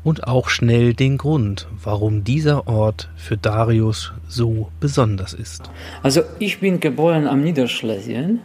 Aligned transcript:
und 0.06 0.28
auch 0.28 0.48
schnell 0.50 0.94
den 0.94 1.18
Grund, 1.18 1.66
warum 1.82 2.22
dieser 2.22 2.68
Ort 2.68 3.08
für 3.16 3.36
Darius 3.36 4.12
so 4.28 4.68
besonders 4.78 5.34
ist. 5.34 5.68
Also 6.00 6.22
ich 6.38 6.60
bin 6.60 6.78
geboren 6.78 7.26
am 7.26 7.42
Niederschlesien 7.42 8.38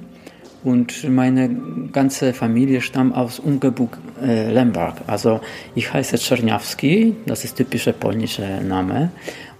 und 0.63 1.07
meine 1.07 1.55
ganze 1.91 2.33
Familie 2.33 2.81
stammt 2.81 3.15
aus 3.15 3.37
Ungeburg 3.37 3.99
äh, 4.23 4.51
Lemberg. 4.51 4.95
Also 5.05 5.39
ich 5.75 5.93
heiße 5.93 6.17
Czerniawski, 6.17 7.15
das 7.27 7.43
ist 7.43 7.57
typischer 7.57 7.93
polnischer 7.93 8.59
Name. 8.61 9.11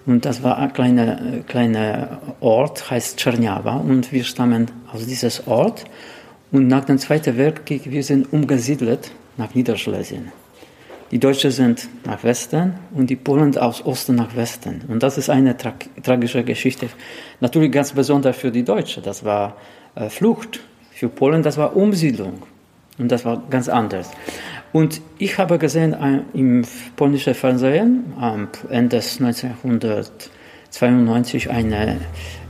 Und 0.07 0.25
das 0.25 0.41
war 0.41 0.57
ein 0.57 0.73
kleiner, 0.73 1.19
kleiner 1.45 2.19
Ort, 2.39 2.89
heißt 2.89 3.17
Czerniawa. 3.17 3.75
Und 3.75 4.11
wir 4.11 4.23
stammen 4.23 4.71
aus 4.91 5.05
diesem 5.05 5.29
Ort. 5.45 5.85
Und 6.51 6.67
nach 6.67 6.85
dem 6.85 6.97
Zweiten 6.97 7.37
Weltkrieg, 7.37 7.91
wir 7.91 8.03
sind 8.03 8.33
umgesiedelt 8.33 9.11
nach 9.37 9.53
Niederschlesien. 9.53 10.40
Die 11.11 11.19
Deutschen 11.19 11.51
sind 11.51 11.87
nach 12.05 12.23
Westen 12.23 12.73
und 12.95 13.09
die 13.09 13.17
Polen 13.17 13.57
aus 13.57 13.85
Osten 13.85 14.15
nach 14.15 14.33
Westen. 14.35 14.81
Und 14.87 15.03
das 15.03 15.17
ist 15.17 15.29
eine 15.29 15.57
tra 15.57 15.73
tragische 16.01 16.41
Geschichte. 16.43 16.87
Natürlich 17.41 17.71
ganz 17.71 17.91
besonders 17.91 18.37
für 18.37 18.49
die 18.49 18.63
Deutschen. 18.63 19.03
Das 19.03 19.25
war 19.25 19.57
äh, 19.95 20.09
Flucht. 20.09 20.61
Für 20.91 21.09
Polen, 21.09 21.43
das 21.43 21.57
war 21.57 21.75
Umsiedlung. 21.75 22.43
Und 22.97 23.11
das 23.11 23.25
war 23.25 23.43
ganz 23.49 23.67
anders. 23.67 24.09
Und 24.71 25.01
ich 25.17 25.37
habe 25.37 25.57
gesehen 25.57 25.93
äh, 25.93 26.21
im 26.33 26.63
polnischen 26.95 27.33
Fernsehen 27.33 28.13
am 28.17 28.47
Ende 28.69 28.95
1992 28.97 31.49
eine, 31.49 31.97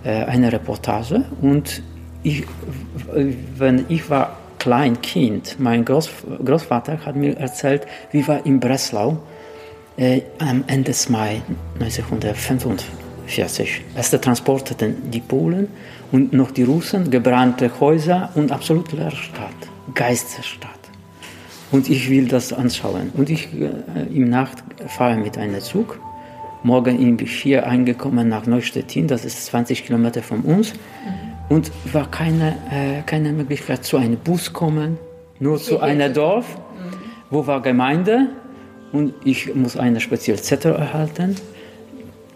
äh, 0.04 0.26
eine 0.26 0.52
Reportage. 0.52 1.26
Und 1.42 1.82
ich, 2.22 2.44
wenn 3.58 3.86
ich 3.90 4.08
war 4.08 4.38
klein 4.62 5.02
Kind, 5.02 5.56
mein 5.58 5.84
Groß, 5.84 6.12
Großvater 6.46 7.04
hat 7.04 7.16
mir 7.16 7.36
erzählt, 7.36 7.88
wie 8.12 8.28
war 8.28 8.46
in 8.46 8.60
Breslau 8.60 9.18
äh, 9.98 10.22
am 10.38 10.64
Ende 10.68 10.92
des 10.92 11.10
Mai 11.10 11.42
1945. 11.80 13.82
Erste 13.96 14.22
Transporte 14.22 14.76
die 14.76 15.20
Polen 15.20 15.68
und 16.12 16.34
noch 16.34 16.52
die 16.52 16.62
Russen, 16.62 17.10
gebrannte 17.10 17.72
Häuser 17.80 18.30
und 18.36 18.52
absolut 18.52 18.92
leere 18.92 19.16
Stadt, 19.16 19.50
Geisterstadt. 19.96 20.70
Und 21.72 21.90
ich 21.90 22.12
will 22.12 22.28
das 22.28 22.54
anschauen. 22.54 23.10
Und 23.18 23.32
ich 23.32 23.50
äh, 23.56 23.72
im 24.16 24.30
Nacht 24.30 24.60
fahre 24.96 25.18
mit 25.18 25.40
einem 25.40 25.62
Zug. 25.62 26.00
Morgen 26.62 27.18
bin 27.18 27.26
ich 27.26 27.42
hier 27.42 27.66
eingekommen 27.66 28.30
nach 28.30 28.46
Neustettin, 28.46 29.08
das 29.08 29.26
ist 29.26 29.44
20 29.48 29.88
Kilometer 29.88 30.22
von 30.22 30.42
uns. 30.42 30.76
Mhm 30.76 31.31
und 31.52 31.72
war 31.92 32.10
keine, 32.10 32.56
äh, 32.72 33.02
keine 33.06 33.34
Möglichkeit 33.34 33.84
zu 33.84 33.98
einem 33.98 34.18
Bus 34.18 34.54
kommen, 34.54 34.98
nur 35.40 35.58
zu 35.58 35.82
einem 35.82 36.14
Dorf, 36.14 36.46
wo 37.30 37.46
war 37.46 37.62
Gemeinde? 37.62 38.30
Und 38.94 39.14
ich 39.26 39.54
muss 39.54 39.76
einen 39.76 40.00
speziellen 40.00 40.42
Zettel 40.42 40.74
erhalten, 40.74 41.36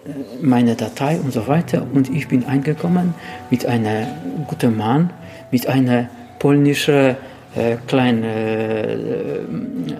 äh, 0.06 0.10
meine 0.42 0.76
Datei 0.76 1.18
und 1.18 1.32
so 1.32 1.48
weiter. 1.48 1.88
Und 1.94 2.10
ich 2.10 2.28
bin 2.28 2.44
eingekommen 2.46 3.14
mit 3.50 3.66
einem 3.66 4.06
guten 4.48 4.76
Mann, 4.76 5.12
mit 5.50 5.66
einem 5.68 6.10
polnischen 6.40 7.16
äh, 7.56 7.78
kleinen 7.88 8.24
äh, 8.24 8.98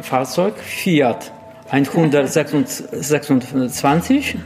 Fahrzeug, 0.02 0.58
Fiat 0.58 1.32
126 1.72 4.38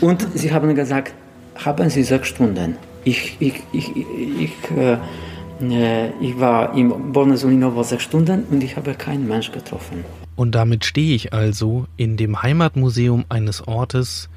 und 0.00 0.26
sie 0.34 0.52
haben 0.52 0.74
gesagt, 0.74 1.12
haben 1.56 1.90
Sie 1.90 2.04
sechs 2.04 2.28
Stunden. 2.28 2.76
Ich, 3.04 3.36
ich, 3.40 3.62
ich, 3.72 3.96
ich, 3.96 4.52
äh, 4.76 4.98
äh, 5.60 6.10
ich 6.20 6.38
war 6.38 6.76
im 6.76 7.12
Bornesolinowo 7.12 7.82
sechs 7.82 8.04
Stunden 8.04 8.44
und 8.50 8.62
ich 8.62 8.76
habe 8.76 8.94
keinen 8.94 9.26
Mensch 9.26 9.50
getroffen. 9.52 10.04
Und 10.36 10.54
damit 10.54 10.84
stehe 10.84 11.14
ich 11.14 11.32
also 11.32 11.86
in 11.96 12.16
dem 12.16 12.42
Heimatmuseum 12.42 13.24
eines 13.28 13.66
Ortes, 13.66 14.28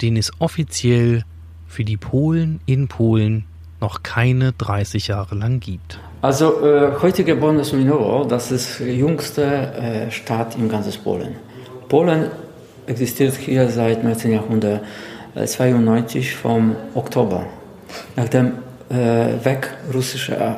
den 0.00 0.16
es 0.16 0.32
offiziell 0.38 1.24
für 1.66 1.84
die 1.84 1.96
Polen 1.96 2.60
in 2.66 2.88
Polen 2.88 3.44
noch 3.80 4.02
keine 4.02 4.52
30 4.52 5.08
Jahre 5.08 5.34
lang 5.34 5.60
gibt. 5.60 5.98
Also 6.22 6.64
äh, 6.64 6.92
heutige 7.02 7.36
Bornesolinowo, 7.36 8.24
das 8.24 8.52
ist 8.52 8.78
die 8.78 8.96
jüngste 8.96 9.42
äh, 9.42 10.10
Stadt 10.10 10.56
im 10.56 10.68
ganzen 10.68 10.92
Polen. 11.02 11.36
Polen 11.88 12.30
existiert 12.86 13.34
hier 13.34 13.68
seit 13.68 13.98
1992 13.98 16.34
vom 16.34 16.76
Oktober 16.94 17.46
nach 18.16 18.28
dem 18.28 18.52
äh, 18.90 19.44
Weg 19.44 19.70
russischer 19.92 20.56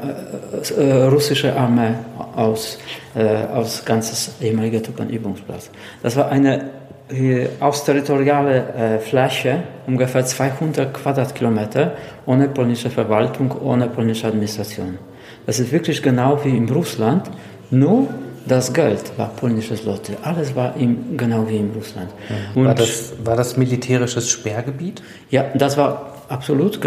äh, 0.78 0.82
äh, 0.82 1.02
russische 1.04 1.54
Armee 1.56 1.94
aus, 2.34 2.78
äh, 3.14 3.24
aus 3.46 3.84
ganzes 3.84 4.34
ehemaliger 4.40 4.82
Truppenübungsplatz. 4.82 5.70
Das 6.02 6.16
war 6.16 6.30
eine 6.30 6.70
äh, 7.10 7.48
austerritoriale 7.60 8.74
äh, 8.74 8.98
Fläche, 8.98 9.62
ungefähr 9.86 10.24
200 10.24 10.92
Quadratkilometer, 10.94 11.92
ohne 12.26 12.48
polnische 12.48 12.90
Verwaltung, 12.90 13.52
ohne 13.60 13.88
polnische 13.88 14.26
Administration. 14.26 14.98
Das 15.46 15.60
ist 15.60 15.70
wirklich 15.70 16.02
genau 16.02 16.42
wie 16.44 16.56
in 16.56 16.68
Russland, 16.68 17.30
nur 17.70 18.08
das 18.46 18.72
Geld 18.72 19.16
war 19.16 19.28
polnisches 19.28 19.84
Lotte. 19.84 20.16
Alles 20.22 20.54
war 20.54 20.76
im, 20.76 21.16
genau 21.16 21.48
wie 21.48 21.56
in 21.56 21.70
Russland. 21.70 22.10
war, 22.54 22.74
das, 22.74 23.12
war 23.24 23.36
das 23.36 23.56
militärisches 23.56 24.30
Sperrgebiet? 24.30 25.02
Ja, 25.30 25.44
das 25.54 25.76
war 25.76 26.14
absolut 26.28 26.80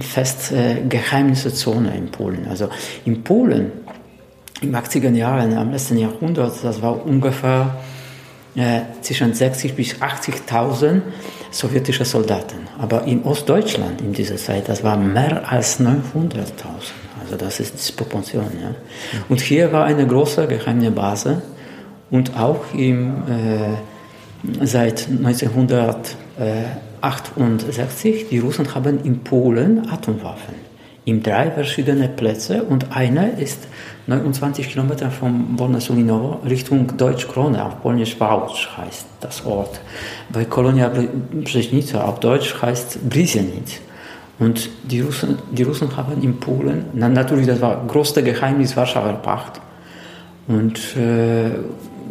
fest 0.00 0.52
äh, 0.52 0.82
geheimnisse 0.88 1.52
Zone 1.52 1.96
in 1.96 2.10
Polen. 2.10 2.46
Also 2.48 2.68
in 3.04 3.22
Polen 3.22 3.72
im 4.60 4.74
80er 4.74 5.12
Jahren, 5.12 5.56
am 5.56 5.70
letzten 5.70 5.98
Jahrhundert, 5.98 6.52
das 6.62 6.82
war 6.82 7.04
ungefähr 7.04 7.76
äh, 8.54 8.80
zwischen 9.00 9.32
60 9.32 9.74
bis 9.74 9.94
80.000 9.96 11.02
sowjetische 11.50 12.04
Soldaten. 12.04 12.68
Aber 12.78 13.04
in 13.04 13.22
Ostdeutschland 13.22 14.00
in 14.00 14.12
dieser 14.12 14.36
Zeit, 14.36 14.68
das 14.68 14.84
war 14.84 14.96
mehr 14.96 15.50
als 15.50 15.80
900.000. 15.80 16.40
Also 17.30 17.44
das 17.44 17.60
ist 17.60 17.74
Disproportion. 17.74 18.46
Ja. 18.60 18.74
Und 19.28 19.40
hier 19.40 19.72
war 19.72 19.84
eine 19.84 20.04
große 20.04 20.48
geheime 20.48 20.90
Base 20.90 21.42
und 22.10 22.36
auch 22.36 22.74
im, 22.74 23.22
äh, 23.28 24.66
seit 24.66 25.06
1900 25.08 26.16
äh, 26.38 26.64
1968, 27.02 28.28
die 28.28 28.38
Russen 28.40 28.74
haben 28.74 29.04
in 29.04 29.20
Polen 29.20 29.88
Atomwaffen. 29.90 30.54
In 31.04 31.22
drei 31.22 31.50
verschiedene 31.50 32.08
Plätze 32.08 32.64
und 32.64 32.94
einer 32.94 33.38
ist 33.38 33.68
29 34.06 34.68
Kilometer 34.68 35.10
vom 35.10 35.58
Wolna-Sulinowo 35.58 36.40
Richtung 36.46 36.96
Deutsch-Krone, 36.96 37.64
auf 37.64 37.80
Polnisch 37.80 38.16
Wałcz 38.18 38.76
heißt 38.76 39.06
das 39.20 39.46
Ort. 39.46 39.80
Bei 40.30 40.44
Kolonia 40.44 40.90
Brzeźnica 41.32 42.04
auf 42.04 42.20
Deutsch 42.20 42.60
heißt 42.60 43.08
Brisienic. 43.08 43.80
Und 44.40 44.68
die 44.90 45.00
Russen, 45.00 45.38
die 45.52 45.62
Russen 45.62 45.96
haben 45.96 46.20
in 46.22 46.40
Polen, 46.40 46.86
na, 46.94 47.08
natürlich 47.08 47.46
das 47.46 47.60
war 47.60 47.84
größte 47.86 48.22
Geheimnis 48.22 48.76
Warschauer 48.76 49.12
Pacht. 49.22 49.60
Und 50.48 50.78
äh, 50.96 51.50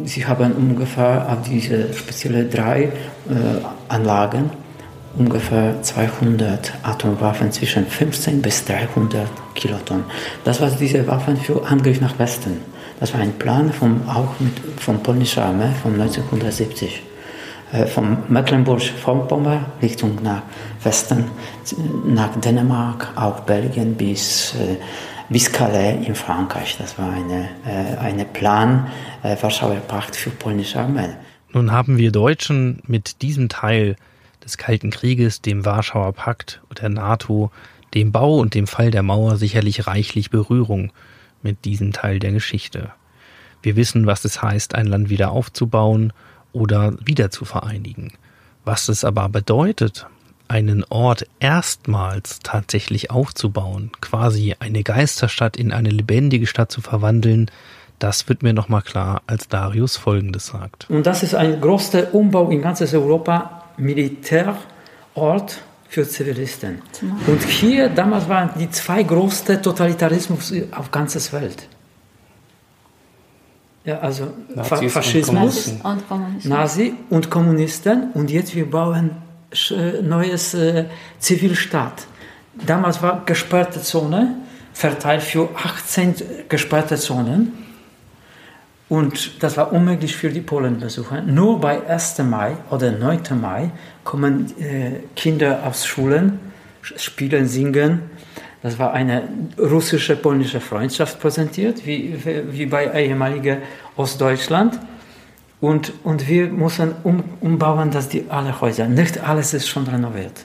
sie 0.04 0.24
haben 0.26 0.52
ungefähr 0.52 1.26
auf 1.28 1.46
diese 1.46 1.92
speziellen 1.92 2.48
drei 2.48 2.84
äh, 2.84 2.90
Anlagen 3.88 4.50
ungefähr 5.18 5.82
200 5.82 6.72
Atomwaffen 6.82 7.50
zwischen 7.50 7.86
15 7.86 8.40
bis 8.40 8.64
300 8.64 9.26
Kilotonnen. 9.54 10.04
Das 10.44 10.60
war 10.60 10.70
diese 10.70 11.06
Waffen 11.06 11.36
für 11.36 11.66
Angriff 11.66 12.00
nach 12.00 12.18
Westen. 12.18 12.58
Das 13.00 13.12
war 13.12 13.20
ein 13.20 13.32
Plan 13.32 13.72
vom, 13.72 14.08
auch 14.08 14.38
mit, 14.38 14.52
von 14.80 15.02
polnischer 15.02 15.46
Armee 15.46 15.72
von 15.82 15.94
1970. 15.94 17.02
Äh, 17.72 17.86
von 17.86 18.18
Mecklenburg-Vorpommern 18.28 19.66
Richtung 19.80 20.18
nach 20.22 20.42
Westen, 20.82 21.26
nach 22.04 22.34
Dänemark, 22.40 23.12
auch 23.14 23.40
Belgien 23.40 23.94
bis, 23.94 24.54
äh, 24.54 24.76
bis 25.28 25.52
Calais 25.52 26.04
in 26.04 26.16
Frankreich. 26.16 26.76
Das 26.78 26.98
war 26.98 27.12
eine, 27.12 27.48
äh, 27.64 27.96
eine 27.98 28.24
Plan 28.24 28.88
Warschauer 29.22 29.76
Pakt 29.76 30.16
für 30.16 30.30
polnische 30.30 30.80
Armee. 30.80 31.10
Nun 31.52 31.72
haben 31.72 31.98
wir 31.98 32.10
Deutschen 32.10 32.82
mit 32.86 33.20
diesem 33.20 33.50
Teil 33.50 33.96
des 34.42 34.56
Kalten 34.56 34.90
Krieges, 34.90 35.42
dem 35.42 35.66
Warschauer 35.66 36.14
Pakt 36.14 36.62
und 36.70 36.80
der 36.80 36.88
NATO, 36.88 37.50
dem 37.92 38.12
Bau 38.12 38.38
und 38.38 38.54
dem 38.54 38.66
Fall 38.66 38.90
der 38.90 39.02
Mauer 39.02 39.36
sicherlich 39.36 39.86
reichlich 39.86 40.30
Berührung 40.30 40.90
mit 41.42 41.66
diesem 41.66 41.92
Teil 41.92 42.18
der 42.18 42.32
Geschichte. 42.32 42.92
Wir 43.62 43.76
wissen, 43.76 44.06
was 44.06 44.24
es 44.24 44.42
heißt, 44.42 44.74
ein 44.74 44.86
Land 44.86 45.10
wieder 45.10 45.32
aufzubauen 45.32 46.14
oder 46.52 46.94
wieder 47.04 47.30
zu 47.30 47.44
vereinigen. 47.44 48.12
Was 48.64 48.88
es 48.88 49.04
aber 49.04 49.28
bedeutet, 49.28 50.06
einen 50.48 50.84
Ort 50.88 51.26
erstmals 51.38 52.40
tatsächlich 52.42 53.10
aufzubauen, 53.10 53.92
quasi 54.00 54.56
eine 54.58 54.82
Geisterstadt 54.82 55.56
in 55.56 55.72
eine 55.72 55.90
lebendige 55.90 56.46
Stadt 56.46 56.72
zu 56.72 56.80
verwandeln, 56.80 57.50
das 58.00 58.28
wird 58.28 58.42
mir 58.42 58.52
nochmal 58.52 58.82
klar, 58.82 59.22
als 59.26 59.46
Darius 59.46 59.96
Folgendes 59.96 60.46
sagt. 60.46 60.88
Und 60.88 61.06
das 61.06 61.22
ist 61.22 61.34
ein 61.34 61.60
großer 61.60 62.14
Umbau 62.14 62.50
in 62.50 62.62
ganzes 62.62 62.94
Europa, 62.94 63.64
Militärort 63.76 65.58
für 65.88 66.08
Zivilisten. 66.08 66.80
Und 67.26 67.42
hier 67.42 67.88
damals 67.88 68.28
waren 68.28 68.50
die 68.58 68.70
zwei 68.70 69.02
größten 69.02 69.62
Totalitarismus 69.62 70.52
auf 70.72 70.90
ganzes 70.90 71.32
Welt. 71.32 71.68
Ja, 73.84 73.98
also 74.00 74.28
Nazis 74.54 74.92
Faschismus, 74.92 75.68
und 75.82 76.02
und 76.10 76.44
Nazi 76.44 76.94
und 77.08 77.30
Kommunisten. 77.30 78.10
Und 78.12 78.30
jetzt 78.30 78.54
wir 78.54 78.70
bauen 78.70 79.10
äh, 79.70 80.02
neues 80.02 80.54
äh, 80.54 80.84
Zivilstaat. 81.18 82.06
Damals 82.66 83.02
war 83.02 83.24
gesperrte 83.24 83.80
Zone, 83.80 84.36
verteilt 84.74 85.22
für 85.22 85.48
18 85.56 86.14
gesperrte 86.48 86.96
Zonen. 86.96 87.52
Und 88.90 89.42
das 89.42 89.56
war 89.56 89.72
unmöglich 89.72 90.16
für 90.16 90.30
die 90.30 90.40
Polenbesucher. 90.40 91.22
Nur 91.22 91.60
bei 91.60 91.86
1. 91.86 92.18
Mai 92.18 92.56
oder 92.70 92.90
9. 92.90 93.20
Mai 93.40 93.70
kommen 94.04 94.52
äh, 94.60 95.00
Kinder 95.14 95.62
aus 95.64 95.86
Schulen, 95.86 96.40
spielen, 96.82 97.46
singen 97.46 98.02
das 98.62 98.78
war 98.78 98.92
eine 98.92 99.22
russische 99.58 100.16
polnische 100.16 100.60
Freundschaft 100.60 101.18
präsentiert, 101.18 101.86
wie, 101.86 102.14
wie 102.50 102.66
bei 102.66 102.92
ehemaliger 102.92 103.58
Ostdeutschland. 103.96 104.78
Und, 105.60 105.92
und 106.04 106.28
wir 106.28 106.48
mussten 106.48 106.94
um, 107.02 107.22
umbauen, 107.40 107.90
dass 107.90 108.08
die 108.08 108.26
alle 108.28 108.60
Häuser, 108.60 108.86
nicht 108.86 109.22
alles 109.22 109.54
ist 109.54 109.68
schon 109.68 109.86
renoviert. 109.86 110.44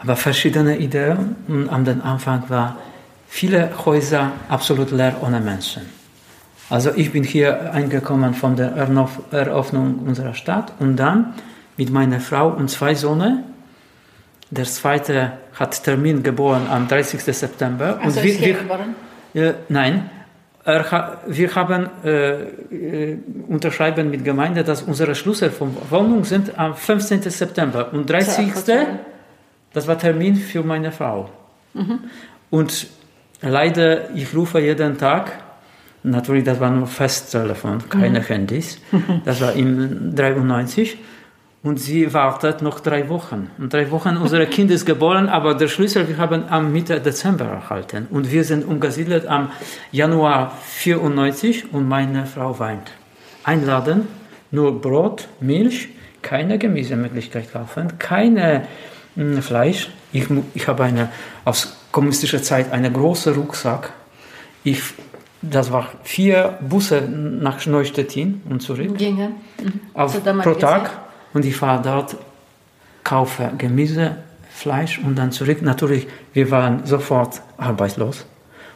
Aber 0.00 0.16
verschiedene 0.16 0.78
Ideen. 0.78 1.36
Und 1.48 1.68
am 1.70 1.86
Anfang 2.02 2.44
war 2.48 2.76
viele 3.28 3.70
Häuser 3.84 4.32
absolut 4.48 4.90
leer 4.90 5.16
ohne 5.22 5.40
Menschen. 5.40 5.82
Also 6.70 6.90
ich 6.94 7.12
bin 7.12 7.24
hier 7.24 7.72
eingekommen 7.72 8.34
von 8.34 8.56
der 8.56 8.72
Eröffnung 8.72 9.98
unserer 10.06 10.34
Stadt 10.34 10.72
und 10.78 10.96
dann 10.96 11.34
mit 11.76 11.90
meiner 11.90 12.20
Frau 12.20 12.48
und 12.48 12.70
zwei 12.70 12.94
Söhnen 12.94 13.44
der 14.50 14.64
zweite 14.64 15.32
hat 15.54 15.82
Termin 15.82 16.22
geboren 16.22 16.66
am 16.68 16.88
30. 16.88 17.20
September. 17.22 17.98
Also 18.02 18.20
und 18.20 18.26
wir, 18.26 18.40
wir 18.40 18.54
geboren? 18.54 18.94
Äh, 19.34 19.52
nein, 19.68 20.10
er, 20.64 21.18
wir 21.26 21.54
haben 21.54 21.88
äh, 22.04 22.42
äh, 22.42 23.18
unterschreiben 23.48 24.10
mit 24.10 24.24
Gemeinde, 24.24 24.64
dass 24.64 24.82
unsere 24.82 25.14
Schlüssel 25.14 25.50
von 25.50 25.76
Wohnung 25.90 26.24
sind 26.24 26.58
am 26.58 26.74
15. 26.74 27.22
September 27.22 27.92
und 27.92 28.08
30. 28.08 28.52
Das 29.72 29.86
war 29.86 29.98
Termin 29.98 30.36
für 30.36 30.62
meine 30.62 30.92
Frau. 30.92 31.28
Mhm. 31.74 31.98
Und 32.50 32.86
leider, 33.42 34.10
ich 34.14 34.34
rufe 34.34 34.60
jeden 34.60 34.96
Tag. 34.96 35.32
Natürlich, 36.02 36.44
das 36.44 36.60
war 36.60 36.70
nur 36.70 36.86
Festtelefon, 36.86 37.88
keine 37.88 38.20
mhm. 38.20 38.24
Handys. 38.24 38.78
Das 39.24 39.40
war 39.40 39.52
im 39.54 40.14
93. 40.14 40.96
Und 41.64 41.80
sie 41.80 42.12
wartet 42.12 42.60
noch 42.60 42.78
drei 42.78 43.08
Wochen. 43.08 43.50
Und 43.56 43.72
drei 43.72 43.90
Wochen, 43.90 44.18
unser 44.18 44.44
Kind 44.44 44.70
ist 44.70 44.84
geboren, 44.84 45.30
aber 45.30 45.54
der 45.54 45.68
Schlüssel, 45.68 46.06
wir 46.06 46.18
haben 46.18 46.44
am 46.50 46.70
Mitte 46.74 47.00
Dezember 47.00 47.46
erhalten. 47.46 48.06
Und 48.10 48.30
wir 48.30 48.44
sind 48.44 48.66
umgesiedelt 48.66 49.26
am 49.26 49.50
Januar 49.90 50.52
94 50.62 51.72
und 51.72 51.88
meine 51.88 52.26
Frau 52.26 52.58
weint. 52.58 52.92
Einladen, 53.44 54.06
nur 54.50 54.78
Brot, 54.78 55.26
Milch, 55.40 55.88
keine 56.20 56.58
Gemüsemöglichkeit 56.58 57.50
kaufen, 57.50 57.98
keine 57.98 58.66
mh, 59.16 59.36
hm, 59.36 59.42
Fleisch. 59.42 59.88
Ich, 60.12 60.26
ich 60.52 60.68
habe 60.68 60.84
eine, 60.84 61.08
aus 61.46 61.78
kommunistischer 61.92 62.42
Zeit 62.42 62.72
einen 62.72 62.92
großen 62.92 63.32
Rucksack. 63.34 63.94
Ich, 64.64 64.82
das 65.40 65.72
war 65.72 65.88
vier 66.02 66.58
Busse 66.60 67.00
nach 67.00 67.64
Neustettin 67.64 68.42
und 68.50 68.60
zurück. 68.60 68.98
Ginge. 68.98 69.30
Mhm. 69.62 69.80
Auf, 69.94 70.22
pro 70.22 70.52
Tag. 70.52 71.03
Und 71.34 71.44
ich 71.44 71.56
fahre 71.56 71.82
dort, 71.82 72.16
kaufe 73.02 73.52
Gemüse, 73.58 74.16
Fleisch 74.50 74.98
und 74.98 75.16
dann 75.16 75.32
zurück. 75.32 75.60
Natürlich, 75.62 76.06
wir 76.32 76.50
waren 76.50 76.86
sofort 76.86 77.42
arbeitslos. 77.58 78.24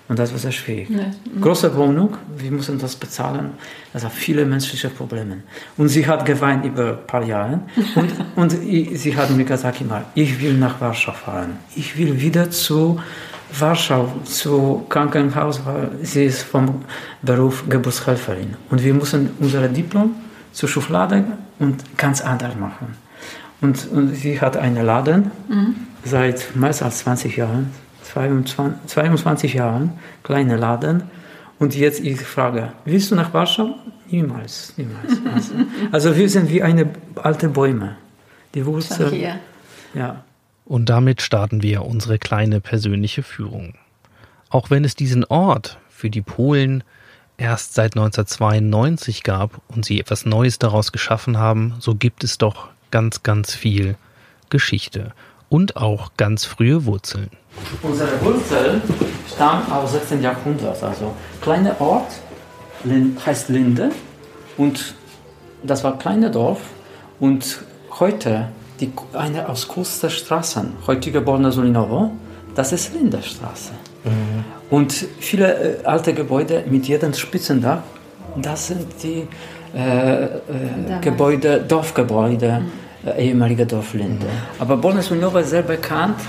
Und 0.08 0.18
das 0.18 0.32
war 0.32 0.38
sehr 0.38 0.52
schwierig. 0.52 0.88
Ja. 0.88 1.10
Große 1.40 1.74
Wohnung, 1.76 2.16
wir 2.36 2.50
mussten 2.50 2.78
das 2.78 2.96
bezahlen. 2.96 3.50
Das 3.92 4.04
hat 4.04 4.12
viele 4.12 4.44
menschliche 4.46 4.88
Probleme. 4.88 5.42
Und 5.76 5.88
sie 5.88 6.06
hat 6.06 6.24
geweint 6.24 6.64
über 6.64 6.92
ein 6.92 7.06
paar 7.06 7.22
Jahre. 7.22 7.60
Und, 7.94 8.12
und 8.36 8.50
sie 8.50 9.16
hat 9.16 9.30
mir 9.30 9.44
gesagt 9.44 9.80
immer, 9.80 10.04
ich 10.14 10.40
will 10.40 10.54
nach 10.54 10.80
Warschau 10.80 11.12
fahren. 11.12 11.58
Ich 11.76 11.96
will 11.96 12.18
wieder 12.20 12.50
zu 12.50 12.98
Warschau, 13.58 14.08
zu 14.24 14.86
Krankenhaus, 14.88 15.64
weil 15.64 15.90
sie 16.02 16.24
ist 16.24 16.42
vom 16.42 16.84
Beruf 17.22 17.64
Geburtshelferin. 17.68 18.56
Und 18.70 18.82
wir 18.82 18.94
mussten 18.94 19.30
unser 19.40 19.68
Diplom 19.68 20.14
zur 20.58 20.68
Schublade 20.68 21.24
und 21.60 21.96
ganz 21.96 22.20
anders 22.20 22.56
machen. 22.56 22.96
Und, 23.60 23.86
und 23.92 24.12
sie 24.16 24.40
hat 24.40 24.56
einen 24.56 24.84
Laden 24.84 25.30
mhm. 25.48 25.76
seit 26.04 26.56
mehr 26.56 26.70
als 26.70 26.98
20 26.98 27.36
Jahren, 27.36 27.70
22, 28.02 28.86
22 28.86 29.54
Jahren, 29.54 29.92
kleiner 30.24 30.56
Laden. 30.56 31.04
Und 31.60 31.76
jetzt 31.76 32.00
ich 32.00 32.20
frage, 32.22 32.72
willst 32.84 33.12
du 33.12 33.14
nach 33.14 33.32
Warschau? 33.32 33.76
Niemals, 34.10 34.72
niemals. 34.76 35.20
Also, 35.32 35.54
also 35.92 36.16
wir 36.16 36.28
sind 36.28 36.50
wie 36.50 36.60
eine 36.60 36.90
alte 37.14 37.48
Bäume. 37.48 37.96
Die 38.54 38.66
Wurzeln. 38.66 39.38
Ja. 39.94 40.24
Und 40.64 40.88
damit 40.88 41.22
starten 41.22 41.62
wir 41.62 41.84
unsere 41.84 42.18
kleine 42.18 42.60
persönliche 42.60 43.22
Führung. 43.22 43.74
Auch 44.50 44.70
wenn 44.70 44.84
es 44.84 44.96
diesen 44.96 45.24
Ort 45.24 45.78
für 45.88 46.10
die 46.10 46.22
Polen 46.22 46.82
erst 47.38 47.74
seit 47.74 47.96
1992 47.96 49.22
gab 49.22 49.62
und 49.68 49.84
sie 49.84 50.00
etwas 50.00 50.26
Neues 50.26 50.58
daraus 50.58 50.92
geschaffen 50.92 51.38
haben, 51.38 51.74
so 51.78 51.94
gibt 51.94 52.24
es 52.24 52.36
doch 52.36 52.68
ganz, 52.90 53.22
ganz 53.22 53.54
viel 53.54 53.96
Geschichte 54.50 55.12
und 55.48 55.76
auch 55.76 56.10
ganz 56.16 56.44
frühe 56.44 56.84
Wurzeln. 56.84 57.30
Unsere 57.82 58.20
Wurzeln 58.22 58.82
stammen 59.32 59.70
aus 59.72 59.92
16. 59.92 60.22
Jahrhundert. 60.22 60.82
Also 60.82 61.14
kleiner 61.40 61.80
Ort 61.80 62.12
heißt 63.24 63.48
Linde 63.48 63.90
und 64.56 64.94
das 65.62 65.82
war 65.84 65.94
ein 65.94 65.98
kleines 65.98 66.32
Dorf 66.32 66.60
und 67.18 67.60
heute 67.98 68.48
die, 68.80 68.92
eine 69.12 69.48
aus 69.48 69.66
kurzer 69.66 70.10
Straßen, 70.10 70.74
heutige 70.86 71.20
Borna 71.20 71.50
Solinowo, 71.50 72.12
das 72.54 72.72
ist 72.72 72.94
Lindestraße. 72.94 73.72
Mhm. 74.04 74.57
Und 74.70 74.92
viele 74.92 75.80
äh, 75.80 75.84
alte 75.84 76.12
Gebäude 76.12 76.64
mit 76.68 76.86
jedem 76.86 77.14
Spitzendach, 77.14 77.82
das 78.36 78.68
sind 78.68 78.86
die 79.02 79.26
äh, 79.74 80.24
äh, 80.24 80.28
Gebäude, 81.00 81.64
Dorfgebäude, 81.66 82.60
mhm. 82.60 83.08
äh, 83.08 83.28
ehemalige 83.28 83.66
Dorflinde. 83.66 84.26
Mhm. 84.26 84.58
Aber 84.58 84.76
Bolnes-Unova 84.76 85.40
ist 85.40 85.50
sehr 85.50 85.62
bekannt 85.62 86.20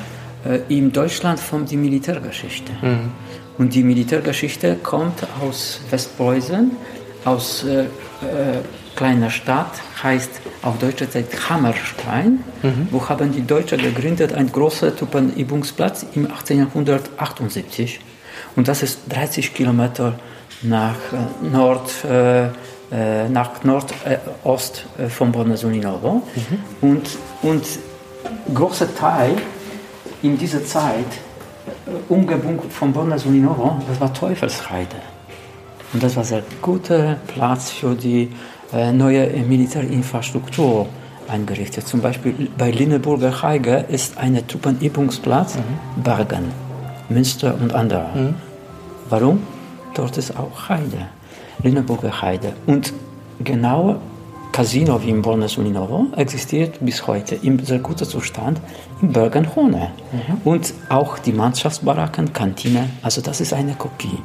äh, 0.46 0.60
in 0.70 0.92
Deutschland 0.92 1.40
von 1.40 1.66
der 1.66 1.78
Militärgeschichte. 1.78 2.72
Mhm. 2.82 3.12
Und 3.58 3.76
die 3.76 3.84
Militärgeschichte 3.84 4.78
kommt 4.82 5.26
aus 5.42 5.82
Westpreußen, 5.90 6.72
aus 7.26 7.66
äh, 7.66 7.86
kleiner 8.96 9.30
Stadt, 9.30 9.72
heißt 10.02 10.42
auf 10.62 10.78
deutscher 10.80 11.10
Zeit 11.10 11.28
Hammerstein. 11.50 12.44
Mhm. 12.64 12.88
Wo 12.92 13.08
haben 13.08 13.32
die 13.32 13.46
Deutschen 13.46 13.82
gegründet, 13.82 14.34
ein 14.34 14.52
großer 14.52 14.96
Truppenübungsplatz 14.96 16.06
im 16.16 16.26
1878. 16.26 18.00
Und 18.56 18.68
das 18.68 18.84
ist 18.84 19.02
30 19.10 19.54
Kilometer 19.54 20.16
nach 20.62 20.96
äh, 21.14 21.48
Nord, 21.48 21.92
äh, 22.04 22.48
äh, 22.92 23.30
nach 23.30 23.64
Nordost 23.64 24.86
von 25.10 25.32
Bornesolinovo. 25.32 26.22
Mhm. 26.36 26.90
Und, 26.90 27.10
und 27.44 27.64
großer 28.54 28.94
Teil 28.96 29.36
in 30.22 30.38
dieser 30.38 30.66
Zeit, 30.66 31.06
Umgebung 32.10 32.62
von 32.70 32.92
Bornesolinovo, 32.92 33.82
das 33.88 34.02
war 34.02 34.14
Teufelsreide. 34.14 34.96
Und 35.94 36.04
das 36.04 36.16
war 36.16 36.24
ein 36.24 36.28
sehr 36.28 36.44
guter 36.62 37.18
Platz 37.28 37.72
für 37.72 37.96
die 37.96 38.30
neue 38.72 39.28
Militärinfrastruktur 39.28 40.88
eingerichtet. 41.28 41.88
Zum 41.88 42.02
Beispiel 42.02 42.50
bei 42.58 42.70
Linneburger 42.70 43.42
Heige 43.42 43.86
ist 43.90 44.18
ein 44.18 44.46
Truppenübungsplatz, 44.48 45.56
mhm. 45.56 46.04
Bergen, 46.04 46.52
Münster 47.10 47.56
und 47.60 47.74
andere. 47.74 48.10
Mhm. 48.16 48.36
Warum? 49.10 49.44
Dort 49.96 50.18
ist 50.18 50.38
auch 50.38 50.70
Heide, 50.70 51.08
Linneburger 51.64 52.22
Heide. 52.22 52.54
Und 52.68 52.94
genau 53.44 54.00
Casino 54.52 55.02
wie 55.02 55.10
in 55.10 55.22
Bornes 55.22 55.58
Uninovo 55.58 56.08
existiert 56.16 56.80
bis 56.82 57.06
heute 57.08 57.36
im 57.36 57.64
sehr 57.64 57.80
guten 57.80 58.06
Zustand 58.06 58.60
in 59.02 59.12
Bergen-Hohne. 59.12 59.92
Mhm. 60.12 60.42
Und 60.44 60.74
auch 60.90 61.20
die 61.20 61.32
Mannschaftsbaracken, 61.32 62.34
Kantine, 62.34 62.90
also 63.02 63.22
das 63.22 63.42
ist 63.42 63.54
eine 63.54 63.76
Kopie. 63.76 64.20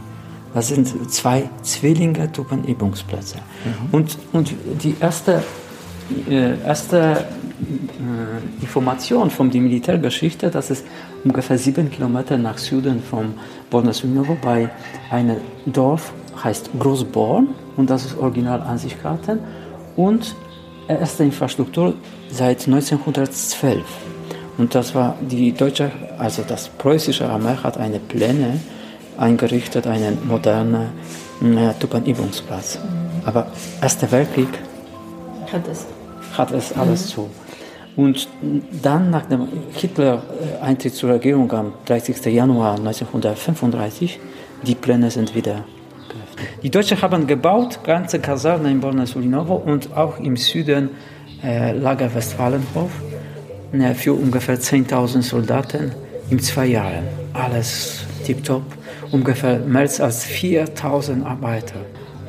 Das 0.52 0.68
sind 0.68 1.12
zwei 1.12 1.50
Zwillinge 1.62 2.30
Truppenübungsplätze. 2.30 3.36
Mhm. 3.38 3.88
Und, 3.92 4.18
und 4.32 4.54
die 4.82 4.96
erste 5.00 5.42
erste 6.64 6.99
äh, 7.00 8.62
Information 8.62 9.30
von 9.30 9.50
der 9.50 9.61
Militärgeschichte, 9.61 10.50
dass 10.50 10.70
es 10.70 10.84
ungefähr 11.25 11.58
sieben 11.58 11.90
Kilometer 11.90 12.37
nach 12.37 12.58
Süden 12.58 13.02
von 13.02 13.34
Borna-Sulnovo 13.70 14.37
bei 14.42 14.68
einem 15.11 15.37
Dorf 15.66 16.12
heißt 16.42 16.70
Großborn 16.78 17.49
und 17.76 17.90
das 17.90 18.06
ist 18.06 18.18
Originalansichtkarten 18.18 19.38
und 19.96 20.34
erste 20.88 21.25
Infrastruktur 21.25 21.94
seit 22.30 22.66
1912. 22.66 23.82
Und 24.58 24.75
das 24.75 24.94
war 24.94 25.16
die 25.20 25.52
deutsche, 25.52 25.90
also 26.18 26.42
das 26.46 26.68
preußische 26.68 27.28
Armee 27.28 27.56
hat 27.62 27.78
eine 27.78 27.99
Pläne 27.99 28.61
eingerichtet, 29.16 29.87
einen 29.87 30.18
modernen 30.26 30.88
äh, 31.42 31.73
Truppenübungsplatz. 31.78 32.78
Mhm. 32.78 33.26
Aber 33.26 33.46
Erster 33.80 34.11
Weltkrieg 34.12 34.49
hat 35.54 35.68
es, 35.68 35.87
hat 36.37 36.50
es 36.52 36.76
alles 36.76 37.06
mhm. 37.06 37.11
zu. 37.11 37.30
Und 37.96 38.28
dann 38.82 39.11
nach 39.11 39.26
dem 39.26 39.46
Hitler-Eintritt 39.73 40.94
zur 40.94 41.11
Regierung 41.11 41.50
am 41.52 41.73
30. 41.87 42.25
Januar 42.26 42.75
1935, 42.76 44.18
die 44.66 44.75
Pläne 44.75 45.11
sind 45.11 45.34
wieder 45.34 45.64
geöffnet. 46.08 46.62
Die 46.62 46.70
Deutschen 46.70 47.00
haben 47.00 47.26
gebaut, 47.28 47.80
ganze 47.84 48.18
Kaserne 48.18 48.70
in 48.70 48.80
Borna-Sulinovo 48.80 49.54
und 49.54 49.96
auch 49.96 50.18
im 50.18 50.37
Süden 50.37 50.90
äh, 51.44 51.73
Lager 51.73 52.12
Westfalenhof 52.12 52.90
äh, 53.73 53.94
für 53.94 54.12
ungefähr 54.12 54.58
10.000 54.58 55.23
Soldaten 55.23 55.92
in 56.30 56.40
zwei 56.40 56.66
Jahren. 56.66 57.04
Alles 57.32 58.04
tiptop, 58.25 58.64
ungefähr 59.12 59.61
mehr 59.61 59.82
als 59.82 60.26
4.000 60.26 61.25
Arbeiter. 61.25 61.76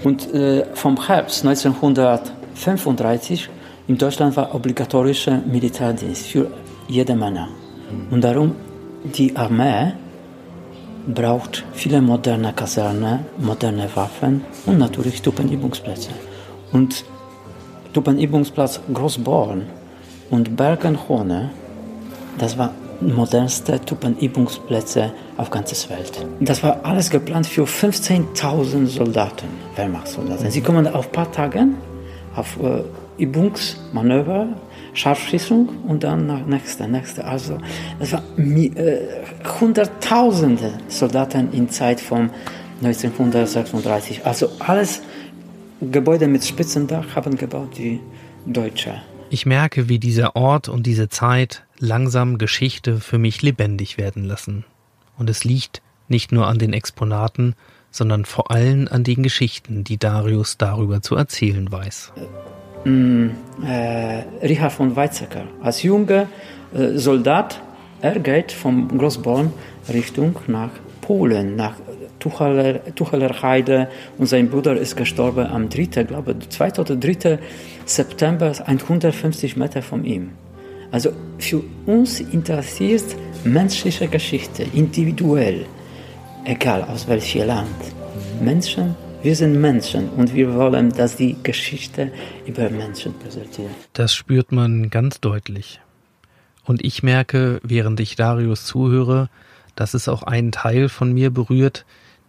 Und 0.04 0.32
äh, 0.32 0.66
vom 0.76 1.08
Herbst 1.08 1.44
1935 1.44 2.45
1935 2.56 3.50
in 3.88 3.98
Deutschland 3.98 4.36
war 4.36 4.56
obligatorischer 4.56 5.42
Militärdienst 5.46 6.28
für 6.28 6.50
jede 6.88 7.16
Männer. 7.16 7.50
Und 8.10 8.24
darum 8.24 8.56
die 9.04 9.36
Armee 9.36 9.94
braucht 11.08 11.64
viele 11.74 12.02
moderne 12.02 12.54
Kaserne, 12.54 13.26
moderne 13.38 13.88
Waffen 13.94 14.44
und 14.66 14.80
natürlich 14.80 15.22
Truppenübungsplätze. 15.22 16.10
Und 16.72 17.06
Truppenübungsplatz 17.94 18.80
Großborn 18.92 19.64
und 20.32 20.56
Bergen-Hohne, 20.56 21.52
das 22.40 22.58
war 22.58 22.72
modernste 23.02 23.80
Truppenübungsplätze 23.80 25.12
auf 25.38 25.52
ganzes 25.52 25.90
Welt. 25.90 26.26
Das 26.40 26.64
war 26.64 26.80
alles 26.84 27.10
geplant 27.10 27.46
für 27.46 27.66
15.000 27.66 28.88
Soldaten, 28.88 29.48
Wehrmachtssoldaten. 29.76 30.50
Sie 30.50 30.62
kommen 30.62 30.88
auf 30.88 31.08
ein 31.08 31.12
paar 31.12 31.32
Tage 31.32 31.68
auf 32.36 32.58
äh, 32.62 32.84
Übungsmanöver, 33.18 34.48
Scharfschießung 34.94 35.70
und 35.88 36.04
dann 36.04 36.28
nach 36.28 36.46
nächste, 36.46 36.88
nächste. 36.88 37.26
Also 37.26 37.58
es 38.00 38.14
waren 38.14 38.76
äh, 38.76 39.00
hunderttausende 39.60 40.74
Soldaten 40.88 41.52
in 41.52 41.70
Zeit 41.70 42.00
von 42.00 42.30
1936. 42.84 44.26
Also 44.26 44.50
alles 44.60 45.02
Gebäude 45.82 46.28
mit 46.28 46.46
Spitzendach 46.46 47.16
haben 47.16 47.36
gebaut 47.36 47.78
die 47.78 48.00
Deutsche. 48.46 49.02
Ich 49.30 49.46
merke, 49.46 49.90
wie 49.90 50.00
dieser 50.00 50.36
Ort 50.36 50.70
und 50.70 50.86
diese 50.86 51.10
Zeit 51.10 51.66
langsam 51.80 52.38
Geschichte 52.38 53.00
für 53.00 53.18
mich 53.18 53.42
lebendig 53.42 53.98
werden 53.98 54.24
lassen. 54.24 54.66
Und 55.18 55.30
es 55.30 55.44
liegt 55.44 55.82
nicht 56.08 56.32
nur 56.32 56.48
an 56.48 56.60
den 56.60 56.74
Exponaten, 56.74 57.56
sondern 57.96 58.26
vor 58.26 58.52
allem 58.52 58.90
an 58.92 59.06
den 59.06 59.24
Geschichten, 59.24 59.86
die 59.86 59.98
Darius 59.98 60.58
darüber 60.58 61.02
zu 61.02 61.16
erzählen 61.16 61.72
weiß. 61.72 62.12
Mm, 62.84 63.28
äh, 63.66 64.46
Richard 64.46 64.74
von 64.74 64.96
Weizsäcker, 64.96 65.46
als 65.62 65.82
junger 65.82 66.28
äh, 66.74 66.98
Soldat, 66.98 67.62
er 68.02 68.20
geht 68.20 68.52
vom 68.52 68.98
Großborn 68.98 69.54
Richtung 69.94 70.36
nach 70.48 70.72
Polen, 71.00 71.56
nach 71.56 71.76
Tucheler, 72.20 72.94
Tucheler 72.96 73.42
Heide 73.42 73.88
und 74.18 74.28
sein 74.28 74.50
Bruder 74.50 74.76
ist 74.76 74.98
gestorben 74.98 75.48
am 75.48 75.70
3., 75.70 76.04
glaube 76.04 76.36
2. 76.50 76.80
oder 76.80 76.96
3. 76.98 77.40
September, 77.86 78.52
150 78.66 79.56
Meter 79.56 79.82
von 79.82 80.04
ihm. 80.04 80.32
Also 80.92 81.12
für 81.38 81.62
uns 81.86 82.20
interessiert 82.20 83.06
menschliche 83.46 84.08
Geschichte 84.08 84.66
individuell 84.74 85.66
egal 86.46 86.84
aus 86.84 87.08
welchem 87.08 87.48
Land. 87.48 87.76
Menschen, 88.42 88.96
wir 89.22 89.36
sind 89.36 89.60
Menschen 89.60 90.10
und 90.10 90.34
wir 90.34 90.54
wollen, 90.54 90.92
dass 90.92 91.16
die 91.16 91.36
Geschichte 91.42 92.12
über 92.46 92.70
Menschen 92.70 93.14
präsentiert. 93.18 93.72
Das 93.94 94.14
spürt 94.14 94.52
man 94.52 94.90
ganz 94.90 95.20
deutlich. 95.20 95.82
Und 96.64 96.84
ich 96.84 97.04
merke, 97.04 97.60
während 97.64 98.00
ich 98.00 98.16
Darius 98.16 98.66
zuhöre, 98.66 99.30
dass 99.76 99.94
es 99.94 100.08
auch 100.08 100.24
einen 100.24 100.52
Teil 100.52 100.90
von 100.90 101.14
mir 101.14 101.32
berührt, 101.32 101.86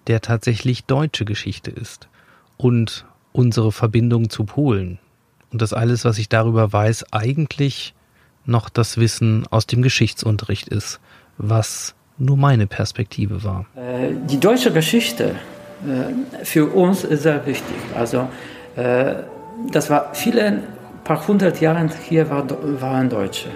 der 0.07 0.21
tatsächlich 0.21 0.85
deutsche 0.85 1.25
Geschichte 1.25 1.71
ist. 1.71 2.09
Und 2.57 3.05
unsere 3.33 3.73
Verbindung 3.73 4.31
zu 4.31 4.45
Polen. 4.45 4.99
Und 5.53 5.61
dass 5.63 5.73
alles, 5.73 6.05
was 6.05 6.19
ich 6.19 6.29
darüber 6.29 6.73
weiß, 6.73 7.13
eigentlich 7.13 7.95
noch 8.47 8.69
das 8.69 8.97
Wissen 8.97 9.47
aus 9.49 9.67
dem 9.67 9.83
Geschichtsunterricht 9.83 10.69
ist, 10.69 11.01
was 11.37 11.96
nur 12.19 12.37
meine 12.37 12.67
Perspektive 12.67 13.43
war. 13.45 13.67
Äh, 13.77 14.15
die 14.29 14.41
deutsche 14.41 14.73
Geschichte 14.73 15.35
äh, 15.87 16.45
für 16.45 16.67
uns 16.67 17.05
ist 17.05 17.23
sehr 17.23 17.45
wichtig. 17.47 17.77
Also 17.95 18.29
äh, 18.77 19.15
das 19.71 19.91
war 19.91 20.15
viele 20.15 20.63
paar 21.05 21.27
hundert 21.27 21.61
Jahre 21.61 21.89
hier 22.09 22.29
waren 22.29 23.09
Deutsche 23.09 23.49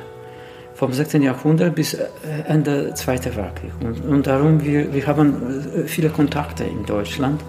vom 0.75 0.93
16. 0.93 1.21
Jahrhundert 1.21 1.75
bis 1.75 1.99
Ende 2.47 2.85
des 2.85 3.01
Zweiten 3.01 3.37
Weltkriegs. 3.37 3.75
Und, 3.85 4.05
und, 4.07 4.27
darum, 4.27 4.65
wir, 4.65 4.95
wir 4.95 5.07
haben 5.07 5.85
viele 5.87 6.09
Kontakte 6.09 6.65
in 6.65 6.87
Deutschland 6.87 7.43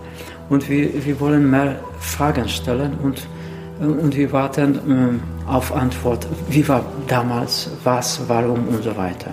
und 0.49 0.67
wir, 0.67 1.05
wir 1.05 1.19
wollen 1.19 1.49
mehr 1.49 1.75
Fragen 1.99 2.49
stellen 2.49 2.97
und, 3.01 3.27
und 3.81 4.15
wir 4.15 4.31
warten 4.31 5.21
auf 5.47 5.75
Antwort, 5.75 6.27
wie 6.49 6.67
war 6.67 6.85
damals, 7.07 7.69
was, 7.83 8.21
warum 8.27 8.67
und 8.67 8.83
so 8.83 8.95
weiter. 8.95 9.31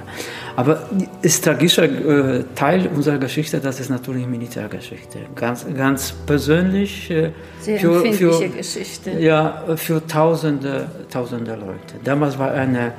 Aber 0.57 0.83
das 1.23 1.41
tragische 1.41 1.85
äh, 1.85 2.45
Teil 2.57 2.89
unserer 2.93 3.19
Geschichte, 3.19 3.61
das 3.61 3.79
ist 3.79 3.91
natürlich 3.91 4.27
Militärgeschichte. 4.27 5.21
Ganz, 5.37 5.65
ganz 5.73 6.13
persönlich. 6.27 7.09
Äh, 7.13 7.31
Sehr 7.61 7.79
für, 7.79 8.13
für, 8.13 8.49
Geschichte. 8.49 9.13
Ja, 9.21 9.63
für 9.77 10.05
tausende, 10.05 10.89
tausende 11.13 11.53
Leute. 11.53 11.95
Damals 12.03 12.37
war 12.41 12.51
eine 12.51 12.93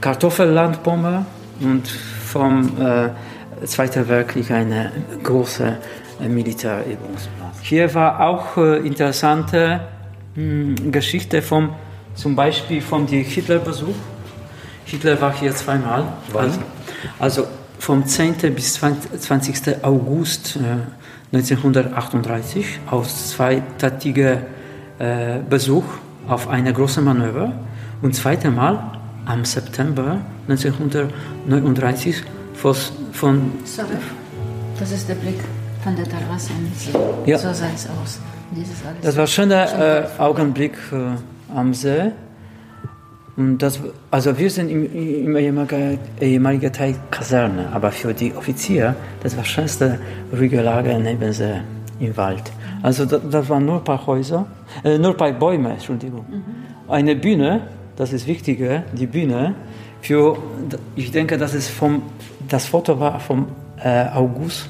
Kartoffellandbombe 0.00 1.26
und 1.60 1.86
vom 1.86 2.70
äh, 2.80 3.10
Zweiten 3.66 4.08
Weltkrieg 4.08 4.50
eine 4.50 4.90
große 5.22 5.76
äh, 6.18 6.28
Militärübungsplatz. 6.28 7.58
Hier 7.60 7.92
war 7.92 8.20
auch 8.20 8.56
äh, 8.56 8.78
interessante 8.78 9.80
Geschichte 10.34 11.42
vom, 11.42 11.70
zum 12.14 12.36
Beispiel 12.36 12.80
vom 12.80 13.06
Hitlerbesuch. 13.06 13.94
Hitler 14.84 15.20
war 15.20 15.34
hier 15.34 15.54
zweimal. 15.54 16.04
Also, 16.34 16.58
also 17.18 17.46
vom 17.78 18.06
10. 18.06 18.54
bis 18.54 18.74
20. 18.74 19.84
August 19.84 20.56
äh, 20.56 21.36
1938 21.36 22.80
auf 22.90 23.08
zweitätige 23.08 24.42
äh, 24.98 25.38
Besuch 25.48 25.84
auf 26.28 26.48
eine 26.48 26.72
große 26.72 27.00
Manöver 27.00 27.52
und 28.02 28.14
zweite 28.14 28.50
Mal 28.50 28.98
am 29.24 29.44
September 29.44 30.20
1939 30.48 32.22
von, 32.54 32.74
von 33.12 33.52
Sorry, 33.64 33.88
das 34.78 34.92
ist 34.92 35.08
der 35.08 35.14
Blick 35.14 35.40
von 35.82 35.96
der 35.96 36.08
Terrasse. 36.08 36.50
Ja. 37.26 37.38
So 37.38 37.52
sah 37.52 37.68
es 37.74 37.88
aus. 38.02 38.20
Das 39.02 39.16
war 39.16 39.24
ein 39.24 39.28
schöner 39.28 40.08
äh, 40.18 40.20
Augenblick 40.20 40.74
äh, 40.92 41.16
am 41.54 41.74
See. 41.74 42.12
Und 43.36 43.58
das, 43.58 43.80
also 44.10 44.38
wir 44.38 44.50
sind 44.50 44.68
im, 44.68 44.84
im 44.84 45.36
ehemaligen, 45.36 45.98
ehemaligen 46.20 46.72
Teil 46.72 46.94
Kaserne, 47.10 47.68
aber 47.72 47.90
für 47.90 48.12
die 48.12 48.34
Offiziere, 48.34 48.94
das 49.22 49.36
war 49.36 49.44
schönste 49.44 49.98
ruhige 50.32 50.60
Lage 50.60 50.98
neben 50.98 51.32
See 51.32 51.60
im 51.98 52.16
Wald. 52.16 52.52
Also 52.82 53.06
das, 53.06 53.22
das 53.30 53.48
waren 53.48 53.64
nur 53.64 53.76
ein 53.76 53.84
paar 53.84 54.06
Häuser, 54.06 54.46
äh, 54.84 54.98
nur 54.98 55.12
ein 55.12 55.16
paar 55.16 55.32
Bäume, 55.32 55.70
Entschuldigung. 55.70 56.26
Mhm. 56.28 56.44
Eine 56.90 57.16
Bühne, 57.16 57.62
das 57.96 58.12
ist 58.12 58.26
wichtiger, 58.26 58.82
die 58.92 59.06
Bühne. 59.06 59.54
Für, 60.02 60.36
ich 60.96 61.10
denke, 61.12 61.38
das 61.38 61.54
ist 61.54 61.70
vom, 61.70 62.02
das 62.48 62.66
Foto 62.66 62.98
war 63.00 63.18
vom 63.20 63.46
äh, 63.82 64.08
August 64.08 64.68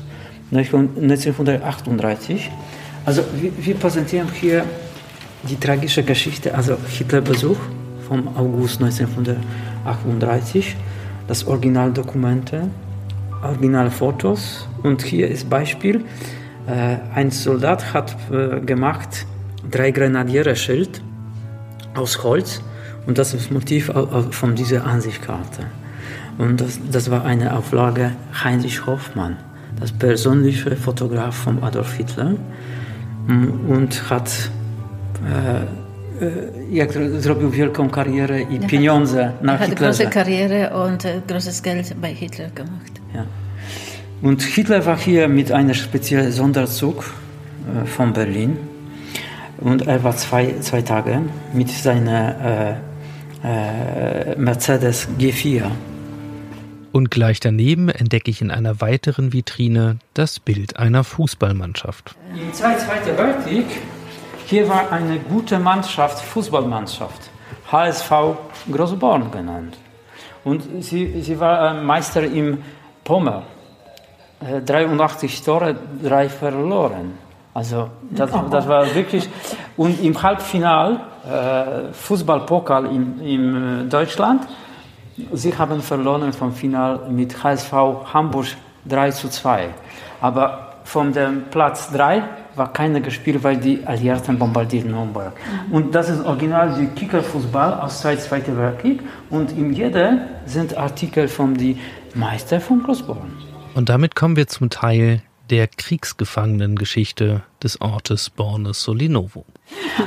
1938. 0.53 2.51
Also 3.05 3.25
wir, 3.59 3.75
präsentieren 3.75 4.29
hier 4.33 4.65
die 5.49 5.57
tragische 5.57 6.05
Geschichte, 6.05 6.55
also 6.55 6.77
Hitlerbesuch 6.87 7.57
vom 8.07 8.29
August 8.37 8.81
1938, 8.81 10.77
das 11.27 11.45
Originaldokumente, 11.47 12.69
Originalfotos. 13.43 14.69
Und 14.85 15.03
hier 15.03 15.29
ist 15.29 15.51
Beispiel, 15.51 16.05
äh, 16.69 16.99
ein 17.13 17.33
Soldat 17.33 17.93
hat 17.93 18.17
äh, 18.31 18.61
gemacht 18.61 19.27
drei 19.69 19.91
Grenadiererschild 19.91 21.03
aus 21.95 22.23
Holz. 22.23 22.63
Und 23.07 23.19
das 23.19 23.35
ist 23.35 23.51
Motiv 23.51 23.91
von 24.31 24.55
dieser 24.55 24.87
Ansichtskarte. 24.87 25.65
Und 26.39 26.61
das, 26.61 26.79
das 26.89 27.11
war 27.11 27.25
eine 27.25 27.57
Auflage 27.57 28.13
Heinrich 28.45 28.87
Hoffmann, 28.87 29.39
das 29.81 29.91
persönliche 29.91 30.77
Fotograf 30.77 31.35
von 31.35 31.65
Adolf 31.65 31.95
Hitler 31.95 32.37
und 33.69 34.11
hat 34.11 34.51
jak 36.71 36.93
zrobił 37.19 37.51
wielką 37.51 37.91
Karriere 37.91 38.43
i 38.43 38.61
ja, 38.61 38.69
pieniądze 38.69 39.33
na 39.43 39.53
er 39.53 39.59
hat 39.59 39.75
große 39.75 40.07
Karriere 40.07 40.71
und 40.85 41.05
großes 41.29 41.63
Geld 41.63 41.95
bei 42.01 42.15
Hitler 42.15 42.51
gemacht. 42.51 43.01
Ja. 43.15 43.25
Und 44.23 44.43
Hitler 44.43 44.87
war 44.87 44.99
hier 44.99 45.29
mit 45.29 45.53
einem 45.53 45.75
speziellen 45.75 46.33
Sonderzug 46.33 47.05
von 47.87 48.13
Berlin 48.13 48.57
und 49.61 49.87
er 49.87 50.03
war 50.03 50.17
zwei, 50.17 50.55
zwei 50.61 50.83
Tage 50.83 51.21
mit 51.53 51.71
seiner 51.71 52.79
äh, 53.45 54.33
äh, 54.33 54.37
Mercedes 54.37 55.09
G4. 55.19 55.71
Und 56.93 57.11
gleich 57.11 57.41
daneben 57.41 57.89
entdecke 57.89 58.31
ich 58.31 58.43
in 58.43 58.51
einer 58.51 58.83
weiteren 58.83 59.33
Vitrine 59.33 59.97
das 60.13 60.39
Bild 60.39 60.77
einer 60.77 61.05
Fußballmannschaft. 61.05 62.15
Im 62.35 62.53
Zweiten 62.53 63.17
Weltkrieg 63.17 63.67
hier 64.47 64.69
war 64.69 64.93
eine 64.93 65.19
gute 65.19 65.59
Mannschaft, 65.59 66.23
Fußballmannschaft, 66.23 67.31
HSV 67.71 68.11
Großborn 68.71 69.31
genannt. 69.31 69.79
Und 70.45 70.63
sie, 70.81 71.23
sie 71.23 71.41
war 71.41 71.73
Meister 71.75 72.25
im 72.25 72.59
Pommer. 73.05 73.45
83 74.67 75.41
äh, 75.41 75.45
Tore, 75.45 75.77
drei 76.03 76.29
verloren. 76.29 77.13
Also 77.55 77.91
das, 78.11 78.31
das 78.51 78.69
war 78.69 78.95
wirklich. 78.95 79.29
Und 79.77 80.03
im 80.03 80.21
Halbfinal, 80.21 81.01
äh, 81.25 81.93
Fußballpokal 81.93 82.87
in, 82.87 83.21
in 83.21 83.87
äh, 83.87 83.89
Deutschland, 83.89 84.47
sie 85.33 85.57
haben 85.57 85.81
verloren 85.81 86.33
vom 86.33 86.53
Final 86.53 87.09
mit 87.11 87.43
HSV 87.43 87.73
Hamburg 88.13 88.47
3 88.87 89.11
zu 89.11 89.29
2. 89.29 89.69
Aber 90.21 90.73
von 90.85 91.13
dem 91.13 91.45
Platz 91.51 91.91
3 91.93 92.23
war 92.55 92.73
keiner 92.73 93.01
gespielt, 93.01 93.43
weil 93.43 93.57
die 93.57 93.85
Alliierten 93.87 94.39
bombardieren 94.39 94.91
Nürnberg. 94.91 95.33
Mhm. 95.69 95.75
Und 95.75 95.95
das 95.95 96.11
ist 96.11 96.25
original 96.25 96.75
die 96.79 96.87
Kickerfußball 96.87 97.81
aus 97.81 98.01
Zeit 98.01 98.21
Zweiten 98.21 98.59
Weltkrieg. 98.59 99.01
Und 99.31 99.53
in 99.53 99.73
jeder 99.73 100.29
sind 100.45 100.77
Artikel 100.77 101.29
von 101.29 101.55
die 101.55 101.79
Meister 102.15 102.61
von 102.61 102.83
Großborn. 102.83 103.33
Und 103.75 103.89
damit 103.89 104.15
kommen 104.15 104.37
wir 104.37 104.49
zum 104.49 104.69
Teil 104.69 105.23
der 105.51 105.67
Kriegsgefangenengeschichte 105.67 107.43
des 107.63 107.81
Ortes 107.81 108.31
Bornes 108.31 108.83
Solinovo. 108.83 109.45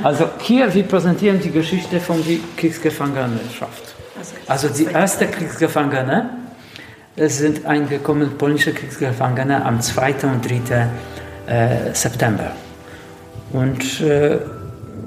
Also 0.02 0.28
hier, 0.40 0.72
wir 0.72 0.84
präsentieren 0.84 1.40
die 1.40 1.50
Geschichte 1.50 2.00
von 2.00 2.24
der 2.24 2.38
Kriegsgefangenenschaft. 2.56 3.95
Also 4.46 4.68
die 4.68 4.84
erste 4.84 5.26
Kriegsgefangene 5.26 6.30
sind 7.16 7.66
eingekommen 7.66 8.36
polnische 8.36 8.72
Kriegsgefangene 8.72 9.64
am 9.64 9.80
2. 9.80 10.14
und 10.24 10.48
3 10.48 10.88
äh, 11.46 11.94
September. 11.94 12.52
Und 13.52 14.00
äh, 14.00 14.38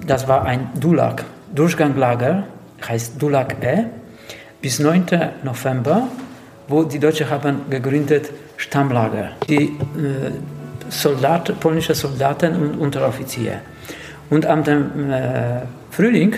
das 0.07 0.27
war 0.27 0.45
ein 0.45 0.69
Dulag, 0.79 1.23
Durchganglager, 1.53 2.43
heißt 2.87 3.21
Dulag 3.21 3.55
E, 3.61 3.85
bis 4.61 4.79
9. 4.79 5.05
November, 5.43 6.07
wo 6.67 6.83
die 6.83 6.99
Deutschen 6.99 7.29
haben 7.29 7.69
gegründet 7.69 8.31
Stammlager. 8.57 9.31
Die 9.47 9.63
äh, 9.65 10.31
Soldaten, 10.89 11.55
polnische 11.57 11.93
Soldaten 11.93 12.55
und 12.55 12.79
Unteroffiziere. 12.79 13.59
Und 14.29 14.45
am 14.45 14.63
Frühling 15.91 16.35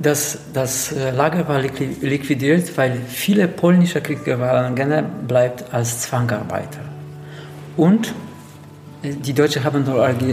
das, 0.00 0.38
das 0.52 0.92
äh, 0.92 1.10
Lager 1.10 1.46
war 1.46 1.60
liquidiert, 1.60 2.76
weil 2.76 2.98
viele 3.06 3.46
polnische 3.46 4.00
Kriegsgefangene 4.00 5.04
bleibt 5.28 5.72
als 5.72 6.00
Zwangarbeiter. 6.00 6.80
Und 7.76 8.12
die 9.02 9.32
Deutschen 9.32 9.64
haben 9.64 9.86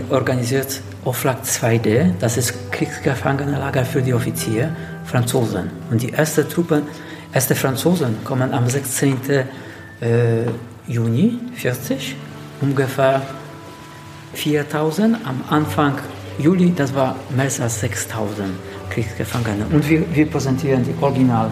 organisiert 0.09 0.81
Oflag 1.05 1.43
2D, 1.43 2.11
das 2.19 2.35
ist 2.37 2.71
Kriegsgefangenenlager 2.71 3.85
für 3.85 4.01
die 4.01 4.13
Offiziere, 4.13 4.75
Franzosen. 5.05 5.69
Und 5.89 6.01
die 6.01 6.11
ersten 6.11 6.49
Truppen, 6.49 6.81
erste 7.31 7.55
Franzosen 7.55 8.17
kommen 8.25 8.53
am 8.53 8.67
16. 8.67 9.17
Äh, 9.29 9.45
Juni 10.87 11.39
40, 11.55 12.15
ungefähr 12.59 13.21
4000. 14.33 15.17
Am 15.25 15.43
Anfang 15.49 15.93
Juli, 16.37 16.73
das 16.75 16.93
war 16.93 17.15
mehr 17.35 17.45
als 17.45 17.79
6000 17.79 18.49
Kriegsgefangene. 18.97 19.67
Und 19.71 19.87
wir, 19.87 20.15
wir 20.15 20.25
präsentieren 20.25 20.83
die 20.83 20.95
Original 21.03 21.51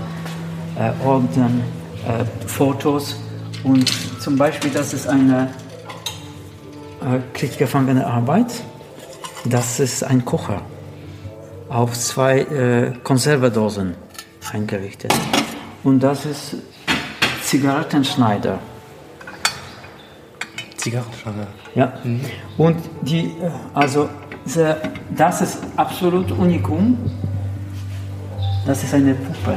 äh, 0.79 0.89
äh, 0.89 2.25
Fotos 2.47 3.17
und 3.63 3.87
zum 4.19 4.35
Beispiel, 4.35 4.71
das 4.71 4.95
ist 4.95 5.07
eine 5.07 5.51
äh, 7.01 7.19
kriegsgefangene 7.35 8.03
Arbeit. 8.07 8.47
Das 9.45 9.79
ist 9.79 10.03
ein 10.03 10.25
Kocher 10.25 10.63
auf 11.69 11.93
zwei 11.93 12.39
äh, 12.39 12.93
Konservedosen 13.03 13.93
eingerichtet. 14.51 15.13
Und 15.83 15.99
das 15.99 16.25
ist 16.25 16.55
Zigarettenschneider. 17.43 18.57
Zigarettenschneider? 20.77 21.47
Ja. 21.75 21.93
Mhm. 22.03 22.21
Und 22.57 22.77
die, 23.03 23.25
äh, 23.25 23.51
also 23.75 24.09
das 25.15 25.41
ist 25.41 25.59
absolut 25.75 26.31
Unikum. 26.31 26.97
Das 28.65 28.83
ist 28.83 28.93
eine 28.95 29.13
Puppe. 29.13 29.55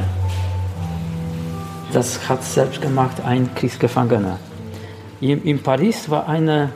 Das 1.91 2.29
hat 2.29 2.43
selbst 2.43 2.79
gemacht 2.79 3.17
ein 3.25 3.49
Kriegsgefangener. 3.55 4.37
In, 5.19 5.43
in 5.43 5.63
Paris 5.63 6.09
war 6.09 6.29
eine 6.29 6.69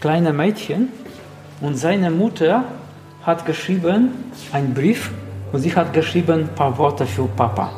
kleine 0.00 0.32
Mädchen 0.32 0.88
und 1.60 1.76
seine 1.76 2.10
Mutter 2.10 2.64
hat 3.22 3.44
geschrieben 3.44 4.32
einen 4.52 4.72
Brief 4.72 5.10
und 5.52 5.60
sie 5.60 5.74
hat 5.76 5.92
geschrieben 5.92 6.40
ein 6.40 6.54
paar 6.54 6.76
Worte 6.78 7.04
für 7.04 7.26
Papa. 7.28 7.70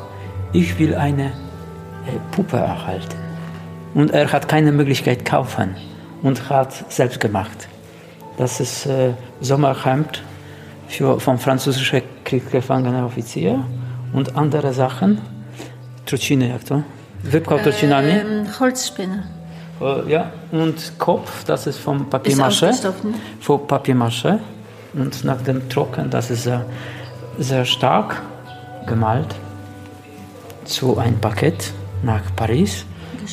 Ich 0.53 0.79
will 0.79 0.95
eine 0.95 1.25
äh, 1.25 1.31
Puppe 2.31 2.57
erhalten. 2.57 3.17
Und 3.93 4.11
er 4.11 4.31
hat 4.31 4.47
keine 4.47 4.71
Möglichkeit 4.71 5.25
kaufen 5.25 5.75
und 6.23 6.49
hat 6.49 6.91
selbst 6.91 7.19
gemacht. 7.19 7.67
Das 8.37 8.61
ist 8.61 8.85
äh, 8.85 9.11
Sommerhemd 9.41 10.23
für, 10.87 11.19
vom 11.19 11.37
französischen 11.37 12.01
kriegsgefangenen 12.23 13.03
Offizier 13.03 13.63
und 14.13 14.35
andere 14.35 14.73
Sachen. 14.73 15.21
Truciny, 16.05 16.49
jak 16.49 16.63
to? 16.63 16.81
Wypchał 17.23 17.59
trucinami? 17.59 18.11
Ähm, 18.11 18.47
Holzspinne. 18.59 19.23
Äh, 19.81 20.11
ja, 20.11 20.31
und 20.51 20.93
Kopf, 20.97 21.43
das 21.43 21.67
ist 21.67 21.79
vom 21.79 22.09
Papiermasche. 22.09 22.71
Vom 23.39 23.67
Papiermasche. 23.67 24.39
Und 24.93 25.23
nach 25.23 25.41
dem 25.41 25.67
Trocken, 25.69 26.09
das 26.09 26.31
ist 26.31 26.43
sehr, 26.43 26.65
sehr 27.39 27.65
stark 27.65 28.21
gemalt, 28.85 29.35
zu 30.63 30.97
ein 30.97 31.19
Paket 31.19 31.73
nach 32.03 32.23
Paris. 32.35 32.85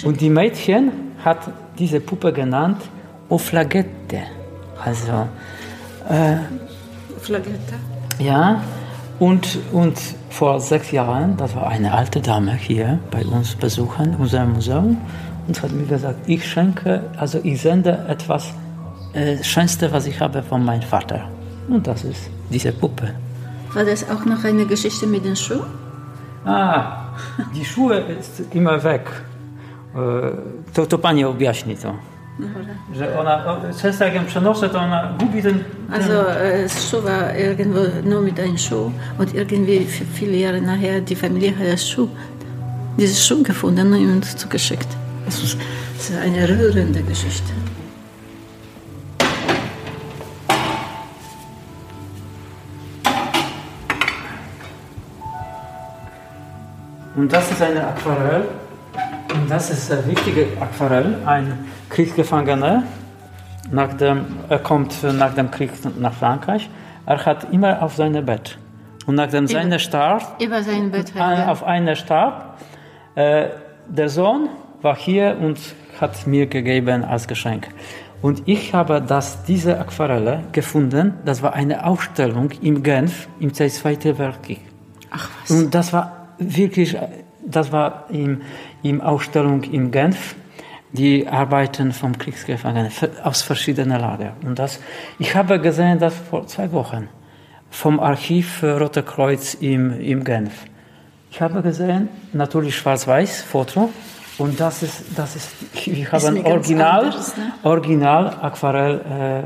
Und 0.04 0.20
die 0.20 0.30
Mädchen 0.30 0.90
hat 1.24 1.50
diese 1.78 2.00
Puppe 2.00 2.32
genannt 2.32 2.82
Oflagette. 3.28 4.22
Also, 4.84 5.28
äh, 6.08 6.38
Flagette? 7.22 7.74
Ja, 8.18 8.60
und, 9.18 9.58
und 9.72 9.96
vor 10.30 10.60
sechs 10.60 10.90
Jahren, 10.90 11.36
das 11.36 11.54
war 11.54 11.68
eine 11.68 11.92
alte 11.92 12.20
Dame 12.20 12.54
hier 12.54 12.98
bei 13.10 13.24
uns 13.24 13.54
besuchen, 13.54 14.16
unser 14.18 14.44
Museum 14.44 14.96
und 15.46 15.62
hat 15.62 15.72
mir 15.72 15.86
gesagt, 15.86 16.18
ich 16.26 16.42
schenke, 16.50 17.02
also 17.16 17.38
ich 17.42 17.60
sende 17.60 17.92
etwas 18.08 18.52
äh, 19.14 19.42
Schönste, 19.42 19.92
was 19.92 20.06
ich 20.06 20.20
habe 20.20 20.42
von 20.42 20.64
meinem 20.64 20.82
Vater. 20.82 21.20
Und 21.68 21.86
das 21.86 22.04
ist 22.04 22.30
diese 22.50 22.72
Puppe. 22.72 23.14
War 23.74 23.84
das 23.84 24.08
auch 24.10 24.24
noch 24.24 24.44
eine 24.44 24.66
Geschichte 24.66 25.06
mit 25.06 25.24
den 25.24 25.36
Schuhen? 25.36 25.66
A, 26.44 27.08
die 27.54 27.64
Schuhe 27.64 27.98
ist 28.18 28.42
immer 28.52 28.82
weg. 28.82 29.06
E, 29.94 30.32
To, 30.74 30.86
to 30.86 30.98
pani 30.98 31.24
objaśni 31.24 31.76
to. 31.76 31.94
Że 32.94 33.18
ona, 33.18 33.60
często 33.82 34.04
jak 34.04 34.14
ją 34.14 34.24
przenoszę, 34.24 34.68
to 34.68 34.80
ona 34.80 35.12
gubi 35.18 35.42
ten... 35.42 35.64
Also 35.92 36.32
es 36.42 36.88
Schuh 36.88 37.04
war 37.04 37.36
irgendwo 37.36 37.80
nur 38.04 38.22
mit 38.22 38.40
einem 38.40 38.58
Schuh 38.58 38.90
und 39.18 39.34
irgendwie 39.34 39.86
viele 40.14 40.36
Jahre 40.36 40.60
nachher 40.60 41.00
die 41.00 41.16
Familie 41.16 41.50
hat 41.58 41.66
das 41.72 41.88
Schuh, 41.88 42.08
dieses 42.98 43.26
Schuh 43.26 43.42
gefunden 43.42 43.92
und 43.92 44.24
zugeschickt. 44.24 44.88
Das 45.26 45.42
ist, 45.42 45.58
eine 46.22 46.48
rührende 46.48 47.02
Geschichte. 47.02 47.52
Und 57.14 57.32
das 57.32 57.50
ist 57.52 57.62
eine 57.62 57.86
Aquarell. 57.86 58.44
Und 59.34 59.50
das 59.50 59.70
ist 59.70 59.92
ein 59.92 60.06
wichtiger 60.08 60.42
Aquarell. 60.60 61.16
Ein 61.24 61.58
Kriegsgefangener. 61.92 62.84
Nach 63.70 63.92
dem, 63.92 64.24
er 64.48 64.58
kommt 64.58 65.02
nach 65.02 65.34
dem 65.34 65.50
Krieg 65.50 65.70
nach 65.98 66.14
Frankreich. 66.14 66.68
Er 67.06 67.24
hat 67.24 67.52
immer 67.52 67.82
auf 67.82 67.94
seinem 67.94 68.24
Bett. 68.24 68.58
Und 69.06 69.16
nachdem 69.16 69.46
seine 69.46 69.78
starb, 69.78 70.40
Über 70.42 70.62
sein 70.62 70.90
Bett 70.90 71.12
er. 71.14 71.50
auf 71.50 71.62
einer 71.62 71.94
starb, 71.94 72.58
äh, 73.14 73.48
der 73.88 74.08
Sohn 74.08 74.48
war 74.80 74.96
hier 74.96 75.36
und 75.40 75.58
hat 76.00 76.26
mir 76.26 76.46
gegeben 76.46 77.04
als 77.04 77.28
Geschenk. 77.28 77.68
Und 78.22 78.42
ich 78.46 78.72
habe 78.72 79.02
das, 79.02 79.44
diese 79.44 79.78
Aquarelle 79.78 80.44
gefunden. 80.52 81.14
Das 81.24 81.42
war 81.42 81.54
eine 81.54 81.84
Ausstellung 81.84 82.50
in 82.62 82.82
Genf 82.82 83.28
im 83.40 83.52
Zweiten 83.52 84.16
Weltkrieg. 84.18 84.60
Ach 85.10 85.28
was. 85.42 85.50
Und 85.50 85.74
das 85.74 85.92
war 85.92 86.28
wirklich, 86.38 86.96
das 87.44 87.72
war 87.72 88.06
im, 88.10 88.42
im 88.82 89.00
Ausstellung 89.00 89.64
in 89.64 89.90
Genf, 89.90 90.36
die 90.92 91.26
Arbeiten 91.26 91.92
vom 91.92 92.16
Kriegsgefangenen 92.16 92.92
aus 93.24 93.42
verschiedenen 93.42 94.00
Lagern. 94.00 94.34
Und 94.44 94.58
das, 94.58 94.80
ich 95.18 95.34
habe 95.34 95.58
gesehen 95.60 95.98
das 95.98 96.14
vor 96.30 96.46
zwei 96.46 96.70
Wochen 96.72 97.08
vom 97.70 97.98
Archiv 98.00 98.62
Rote 98.62 99.02
Kreuz 99.02 99.54
im, 99.54 99.98
im 100.00 100.22
Genf. 100.24 100.52
Ich 101.30 101.40
habe 101.40 101.62
gesehen, 101.62 102.08
natürlich 102.32 102.76
schwarz-weiß 102.76 103.42
Foto. 103.42 103.90
Und 104.38 104.58
das 104.58 104.82
ist, 104.82 105.02
das 105.14 105.36
ist, 105.36 105.50
ich 105.74 106.10
habe 106.10 106.26
ein 106.26 106.44
Original, 106.44 107.04
anders, 107.04 107.36
ne? 107.36 107.52
Original 107.62 108.36
Aquarell, 108.40 109.44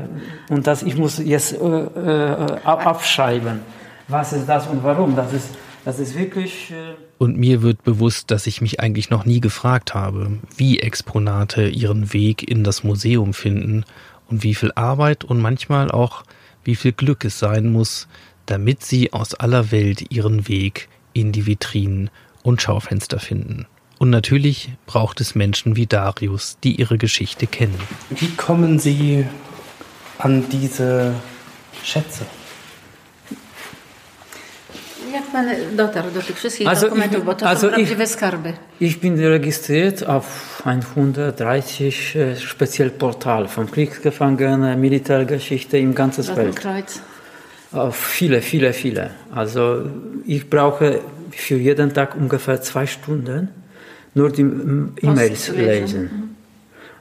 äh, 0.49 0.53
und 0.53 0.65
das, 0.65 0.81
ich 0.81 0.97
muss 0.97 1.17
jetzt 1.19 1.53
äh, 1.53 1.57
äh, 1.65 2.57
ab- 2.63 2.85
abschreiben. 2.87 3.59
Was 4.07 4.31
ist 4.31 4.47
das 4.47 4.65
und 4.67 4.81
warum? 4.83 5.13
Das 5.15 5.33
ist, 5.33 5.49
das 5.87 5.99
ist 5.99 6.17
wirklich, 6.17 6.71
äh, 6.71 6.95
Und 7.17 7.37
mir 7.37 7.61
wird 7.61 7.85
bewusst, 7.85 8.29
dass 8.29 8.45
ich 8.45 8.59
mich 8.59 8.81
eigentlich 8.81 9.09
noch 9.09 9.23
nie 9.23 9.39
gefragt 9.39 9.93
habe, 9.93 10.37
wie 10.57 10.81
Exponate 10.81 11.69
ihren 11.69 12.11
Weg 12.11 12.45
in 12.45 12.65
das 12.65 12.83
Museum 12.83 13.33
finden 13.33 13.85
und 14.29 14.43
wie 14.43 14.53
viel 14.53 14.73
Arbeit 14.75 15.23
und 15.23 15.39
manchmal 15.39 15.89
auch 15.89 16.25
wie 16.65 16.75
viel 16.75 16.91
Glück 16.91 17.23
es 17.23 17.39
sein 17.39 17.71
muss, 17.71 18.09
damit 18.47 18.83
sie 18.83 19.13
aus 19.13 19.33
aller 19.33 19.71
Welt 19.71 20.11
ihren 20.11 20.49
Weg 20.49 20.89
in 21.13 21.31
die 21.31 21.45
Vitrinen 21.45 22.09
und 22.43 22.61
Schaufenster 22.61 23.19
finden. 23.19 23.65
Und 23.97 24.09
natürlich 24.09 24.71
braucht 24.87 25.21
es 25.21 25.35
Menschen 25.35 25.77
wie 25.77 25.85
Darius, 25.85 26.57
die 26.65 26.75
ihre 26.75 26.97
Geschichte 26.97 27.47
kennen. 27.47 27.79
Wie 28.09 28.35
kommen 28.35 28.77
Sie 28.77 29.25
an 30.17 30.49
diese 30.49 31.15
Schätze? 31.81 32.25
Jak 35.13 35.23
pan 35.31 35.45
dotarł 35.75 36.11
do 36.11 36.21
tych 36.21 36.35
wszystkich 36.37 36.67
Also 36.67 36.85
dokumentów, 36.85 37.19
ich- 37.19 37.25
bo 37.25 37.33
to 37.33 37.45
also 37.47 37.61
są 37.61 37.67
ich- 37.67 37.73
prawdziwe 37.75 38.07
skarby. 38.07 38.53
ich 38.79 38.99
bin 38.99 39.19
registriert 39.19 40.03
auf 40.03 40.61
130 40.65 42.15
äh, 42.15 42.35
speziell 42.39 42.89
Portal 42.91 43.47
von 43.47 43.67
Kriegsgefangenen, 43.71 44.79
Militärgeschichte 44.81 45.77
im 45.77 45.93
ganzen 45.95 46.35
Welt. 46.35 46.59
Auf 47.73 47.95
viele, 47.95 48.41
viele, 48.41 48.73
viele. 48.73 49.09
Also 49.35 49.81
ich 50.25 50.49
brauche 50.49 50.99
für 51.31 51.57
jeden 51.57 51.93
Tag 51.93 52.15
ungefähr 52.15 52.61
zwei 52.61 52.85
Stunden 52.87 53.49
nur 54.13 54.31
die 54.31 54.41
E-Mails 55.01 55.45
zu 55.45 55.51
lesen. 55.53 55.81
lesen. 55.81 56.09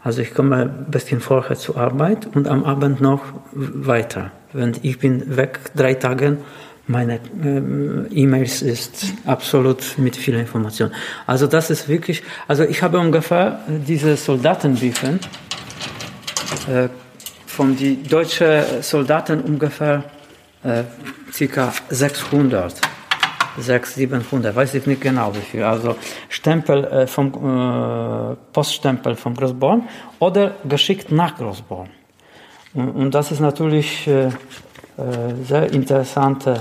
Also 0.02 0.22
ich 0.22 0.34
komme 0.34 0.56
ein 0.56 0.90
bisschen 0.90 1.20
vorher 1.20 1.56
zur 1.56 1.76
Arbeit 1.78 2.28
und 2.34 2.46
am 2.48 2.64
Abend 2.64 3.00
noch 3.00 3.22
weiter. 3.52 4.30
Wenn 4.52 4.72
ich 4.82 4.98
bin 4.98 5.36
weg 5.36 5.58
drei 5.74 5.94
Tage, 5.94 6.36
meine 6.86 7.20
ähm, 7.42 8.06
E-Mails 8.10 8.62
ist 8.62 9.14
absolut 9.24 9.98
mit 9.98 10.16
viel 10.16 10.34
Information. 10.34 10.90
Also 11.26 11.46
das 11.46 11.70
ist 11.70 11.88
wirklich, 11.88 12.22
also 12.46 12.62
ich 12.64 12.82
habe 12.82 12.98
ungefähr 12.98 13.60
diese 13.66 14.16
Soldatenbriefe 14.16 15.18
äh, 16.68 16.88
von 17.46 17.76
die 17.76 18.02
deutschen 18.02 18.82
Soldaten 18.82 19.40
ungefähr 19.40 20.04
äh, 20.62 20.84
circa 21.32 21.72
600. 21.88 22.74
600, 23.58 23.86
700, 23.86 24.54
weiß 24.54 24.74
ich 24.74 24.86
nicht 24.86 25.00
genau 25.00 25.34
wie 25.34 25.40
viel. 25.40 25.62
Also 25.62 25.96
Stempel 26.28 26.84
äh, 26.84 27.06
vom 27.06 27.28
äh, 27.28 28.36
Poststempel 28.52 29.16
von 29.16 29.34
Großborn 29.34 29.88
oder 30.18 30.56
geschickt 30.68 31.10
nach 31.10 31.36
Großborn. 31.36 31.88
Und, 32.74 32.90
und 32.90 33.14
das 33.14 33.32
ist 33.32 33.40
natürlich 33.40 34.06
äh, 34.06 34.26
äh, 34.26 34.30
sehr 35.44 35.72
interessante, 35.72 36.58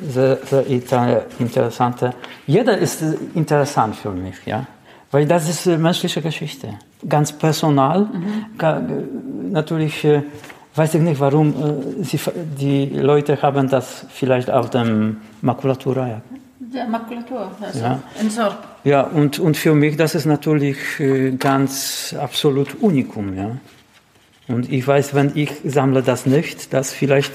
sehr, 0.00 0.38
sehr 0.44 0.66
inter- 0.66 1.22
interessante. 1.38 2.12
Jeder 2.46 2.76
ist 2.78 3.02
äh, 3.02 3.14
interessant 3.34 3.96
für 3.96 4.10
mich, 4.10 4.36
ja, 4.44 4.66
weil 5.10 5.26
das 5.26 5.48
ist 5.48 5.66
äh, 5.66 5.78
menschliche 5.78 6.20
Geschichte, 6.20 6.68
ganz 7.08 7.32
personal. 7.32 8.08
Ga, 8.58 8.78
äh, 8.78 8.82
natürlich 9.50 10.04
äh, 10.04 10.22
weiß 10.74 10.94
ich 10.94 11.00
nicht, 11.02 11.20
warum 11.20 11.48
äh, 12.00 12.04
sie, 12.04 12.18
die 12.58 12.86
Leute 12.86 13.40
haben 13.40 13.68
das 13.68 14.04
vielleicht 14.10 14.50
auf 14.50 14.70
dem 14.70 15.18
Makulatura. 15.42 16.08
Ja. 16.08 16.22
Der 16.58 16.86
Makulatur, 16.88 17.52
also 17.60 17.78
Ja. 17.78 18.00
entsorgt. 18.20 18.58
Ja, 18.82 19.02
und, 19.02 19.38
und 19.38 19.56
für 19.56 19.74
mich, 19.74 19.96
das 19.96 20.16
ist 20.16 20.26
natürlich 20.26 20.76
äh, 20.98 21.30
ganz 21.38 22.14
absolut 22.20 22.74
Unikum, 22.82 23.36
ja. 23.36 23.52
Und 24.48 24.70
ich 24.70 24.86
weiß, 24.86 25.14
wenn 25.14 25.32
ich 25.36 25.50
sammle 25.64 26.02
das 26.02 26.26
nicht, 26.26 26.72
dass 26.72 26.92
vielleicht, 26.92 27.32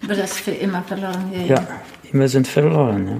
Wird 0.00 0.18
das 0.18 0.32
für 0.38 0.52
immer 0.52 0.82
verloren 0.82 1.30
gehen. 1.30 1.46
ja, 1.48 1.66
immer 2.12 2.28
sind 2.28 2.48
verloren, 2.48 3.08
ja. 3.08 3.16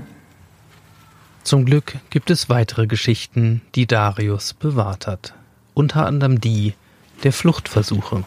Zum 1.42 1.64
Glück 1.64 1.94
gibt 2.10 2.30
es 2.30 2.48
weitere 2.48 2.86
Geschichten, 2.86 3.62
die 3.74 3.86
Darius 3.86 4.52
bewahrt 4.54 5.06
hat. 5.06 5.32
Unter 5.74 6.04
anderem 6.06 6.40
die 6.40 6.74
der 7.22 7.32
Fluchtversuche. 7.32 8.24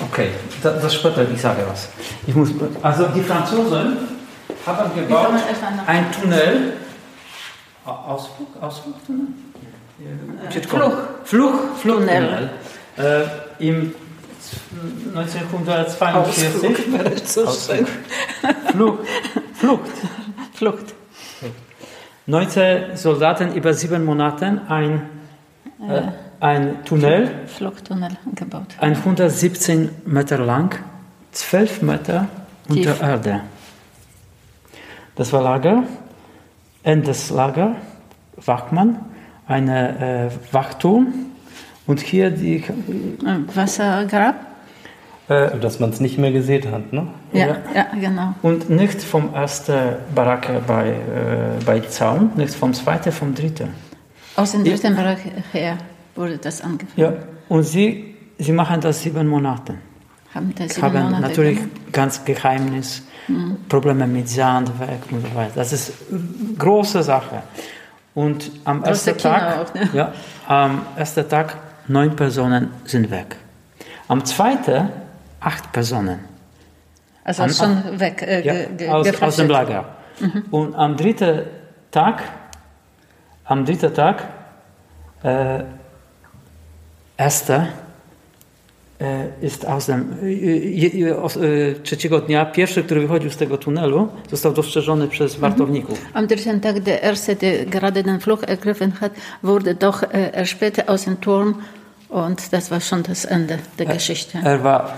Okay, 0.00 0.28
das, 0.62 0.80
das 0.82 0.94
später, 0.94 1.28
ich 1.28 1.40
sage 1.40 1.62
was. 1.68 1.88
Ich 2.26 2.34
muss, 2.34 2.50
also 2.82 3.08
die 3.08 3.22
Franzosen 3.22 3.96
haben 4.64 4.94
gebaut 4.94 5.30
ein 5.86 6.06
Tunnel, 6.12 6.74
Au- 7.84 7.90
Ausflug, 7.90 8.48
Ausflugtunnel? 8.60 9.26
Fluch. 10.68 10.92
Fluch, 11.24 11.54
Fluchttunnel. 11.80 12.50
Äh, 12.98 13.24
Im 13.60 13.94
1942. 15.14 16.02
Ausflug. 16.14 16.76
Flucht. 18.72 18.98
Flucht. 19.54 19.90
Flucht. 20.54 20.94
19 22.26 22.96
Soldaten 22.96 23.54
über 23.54 23.72
sieben 23.72 24.04
Monate 24.04 24.60
ein, 24.68 25.08
äh, 25.88 26.02
ein 26.40 26.84
Tunnel, 26.84 27.46
Fluchttunnel 27.46 28.10
gebaut. 28.34 28.76
117 28.80 29.88
Meter 30.04 30.38
lang, 30.38 30.74
12 31.32 31.82
Meter 31.82 32.28
unter 32.68 32.92
Tief. 32.92 33.02
Erde. 33.02 33.40
Das 35.14 35.32
war 35.32 35.42
Lager, 35.42 35.84
Endeslager, 36.82 37.76
Wachmann, 38.36 38.98
eine 39.46 40.30
äh, 40.30 40.54
Wachturm 40.54 41.27
und 41.88 41.98
hier 42.00 42.30
die, 42.30 42.62
Ein 43.26 43.48
Wassergrab? 43.54 44.36
äh, 45.28 45.58
Dass 45.58 45.80
man 45.80 45.90
es 45.90 45.98
nicht 46.00 46.16
mehr 46.18 46.30
gesehen 46.32 46.70
hat, 46.70 46.92
ne? 46.92 47.08
Ja, 47.32 47.46
Ja. 47.48 47.56
ja, 47.74 47.86
genau. 48.00 48.34
und 48.42 48.70
nicht 48.70 49.02
vom 49.02 49.34
ersten 49.34 49.96
Baracke 50.14 50.62
bei, 50.66 50.90
äh, 50.90 51.64
bei 51.66 51.80
Zaun, 51.80 52.30
nicht 52.36 52.54
vom 52.54 52.72
zweiten, 52.72 53.10
vom 53.10 53.34
dritten. 53.34 53.70
Aus 54.36 54.52
dem 54.52 54.62
dritten 54.64 54.94
Bereich 54.94 55.18
her 55.52 55.76
wurde 56.14 56.38
das 56.38 56.60
angefangen. 56.62 56.92
Ja, 56.96 57.12
und 57.48 57.64
sie, 57.64 58.14
sie 58.38 58.52
machen 58.52 58.80
das 58.80 59.02
sieben 59.02 59.26
Monate. 59.26 59.74
Haben 60.34 60.54
das 60.56 60.74
sieben 60.74 60.86
haben 60.86 61.02
Monate 61.04 61.22
natürlich 61.22 61.56
gemacht. 61.58 61.92
ganz 61.92 62.24
Geheimnis, 62.24 63.02
Probleme 63.68 64.06
mit 64.06 64.28
Sandwerk 64.28 65.02
und 65.10 65.20
so 65.26 65.34
weiter. 65.34 65.52
Das 65.56 65.72
ist 65.72 65.92
große 66.58 67.02
Sache. 67.02 67.42
Und 68.14 68.50
am 68.64 68.78
Große 68.82 69.10
ersten 69.10 69.18
Tag, 69.18 69.58
auch, 69.58 69.74
ne? 69.74 69.88
ja, 69.92 70.12
am 70.46 70.80
ersten 70.96 71.28
Tag 71.28 71.56
neun 71.88 72.16
Personen 72.16 72.68
sind 72.84 73.10
weg. 73.10 73.36
Am 74.08 74.24
zweiten 74.24 74.88
acht 75.40 75.72
Personen. 75.72 76.18
Also 77.24 77.42
Am- 77.42 77.50
schon 77.50 78.00
weg. 78.00 78.22
Äh, 78.22 78.40
Ja, 78.46 78.54
ge- 78.76 78.88
aus, 78.88 79.22
aus 79.22 79.36
dem 79.36 79.48
Lager. 79.48 79.84
Und 80.50 80.74
am 80.74 80.96
dritten 80.96 81.42
Tag, 81.90 82.22
am 83.44 83.64
dritten 83.64 83.92
Tag, 83.94 84.22
äh, 85.22 85.62
erster, 87.16 87.66
e, 89.00 89.28
jest 89.42 89.64
aus 89.66 89.86
dem, 89.86 90.12
e, 90.22 90.26
e, 90.26 91.10
e, 91.10 91.70
e, 91.70 91.74
trzeciego 91.82 92.20
dnia, 92.20 92.46
pierwszy, 92.46 92.82
który 92.82 93.00
wychodził 93.00 93.30
z 93.30 93.36
tego 93.36 93.58
tunelu, 93.58 94.08
został 94.30 94.52
dostrzeżony 94.52 95.08
przez 95.08 95.36
wartowników. 95.36 96.04
Am 96.14 96.26
dritten 96.26 96.60
Tag, 96.60 96.80
der 96.80 96.98
Erste, 97.04 97.36
der 97.36 97.66
gerade 97.66 98.02
den 98.02 98.20
Fluch 98.20 98.42
ergriffen 98.48 98.92
hat, 99.00 99.12
wurde 99.42 99.74
doch 99.74 100.02
äh, 100.02 100.30
erspäht 100.32 100.88
aus 100.88 101.04
dem 101.04 101.16
Turm. 101.20 101.54
Und 102.08 102.52
das 102.54 102.70
war 102.70 102.80
schon 102.80 103.02
das 103.02 103.26
Ende 103.26 103.58
der 103.78 103.86
Geschichte. 103.86 104.38
Er 104.42 104.64
war 104.64 104.94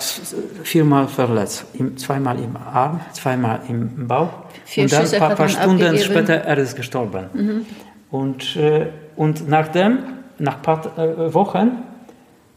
viermal 0.63 1.09
verletzt, 1.09 1.65
im, 1.75 1.97
zweimal 1.97 2.39
im 2.39 2.57
Arm, 2.57 3.01
zweimal 3.13 3.61
im 3.69 4.07
Bauch. 4.07 4.31
Vier 4.65 4.85
und 4.85 4.93
dann 4.93 5.01
Schüsse 5.03 5.17
ein 5.17 5.21
paar, 5.21 5.35
paar 5.35 5.49
Stunden 5.49 5.83
abgegeben. 5.83 5.99
später 5.99 6.35
er 6.35 6.59
ist 6.59 6.77
gestorben. 6.77 7.67
Und, 8.11 8.57
äh, 8.57 8.87
und 9.17 9.49
nachdem, 9.49 9.99
nach 10.39 10.57
ein 10.57 10.63
paar 10.63 10.99
äh, 10.99 11.35
Wochen, 11.35 11.83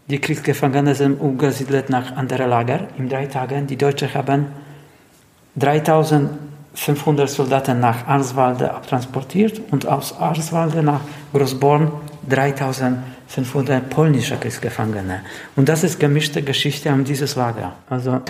die 0.07 0.19
Kriegsgefangenen 0.19 0.93
sind 0.93 1.19
umgesiedelt 1.19 1.89
nach 1.89 2.15
anderen 2.15 2.49
Lager. 2.49 2.87
In 2.97 3.09
drei 3.09 3.25
Tagen, 3.25 3.65
die 3.65 3.77
Deutschen 3.77 4.13
haben 4.13 4.47
3500 5.55 7.29
Soldaten 7.29 7.79
nach 7.79 8.05
Arswalde 8.07 8.71
abtransportiert 8.71 9.61
und 9.71 9.87
aus 9.87 10.15
Arswalde 10.19 10.83
nach 10.83 11.01
Großborn 11.33 11.91
3500 13.35 13.89
polnische 13.89 14.37
Kriegsgefangene. 14.37 15.21
Und 15.55 15.67
das 15.69 15.83
ist 15.83 15.99
gemischte 15.99 16.43
Geschichte 16.43 16.91
an 16.91 17.03
dieses 17.03 17.35
Lager. 17.35 17.73
Also, 17.89 18.21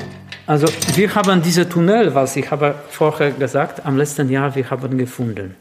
also 0.48 0.68
wir 0.96 1.14
haben 1.16 1.42
diese 1.42 1.68
Tunnel, 1.68 2.16
was 2.16 2.36
ich 2.36 2.50
habe 2.50 2.76
vorher 2.90 3.32
gesagt, 3.32 3.86
am 3.86 3.98
letzten 3.98 4.30
Jahr 4.30 4.56
wir 4.56 4.70
haben 4.70 4.98
gefunden. 4.98 5.56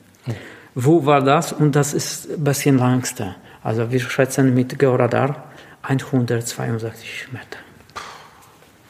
Wo 0.74 1.05
war 1.05 1.22
das? 1.22 1.52
Und 1.52 1.74
das 1.76 1.92
ist 1.92 2.31
ein 2.31 2.44
bisschen 2.44 2.78
langste. 2.78 3.35
Also 3.62 3.90
wir 3.90 4.00
schätzen 4.00 4.55
mit 4.55 4.78
Georadar 4.78 5.44
162 5.83 7.28
Meter. 7.33 7.59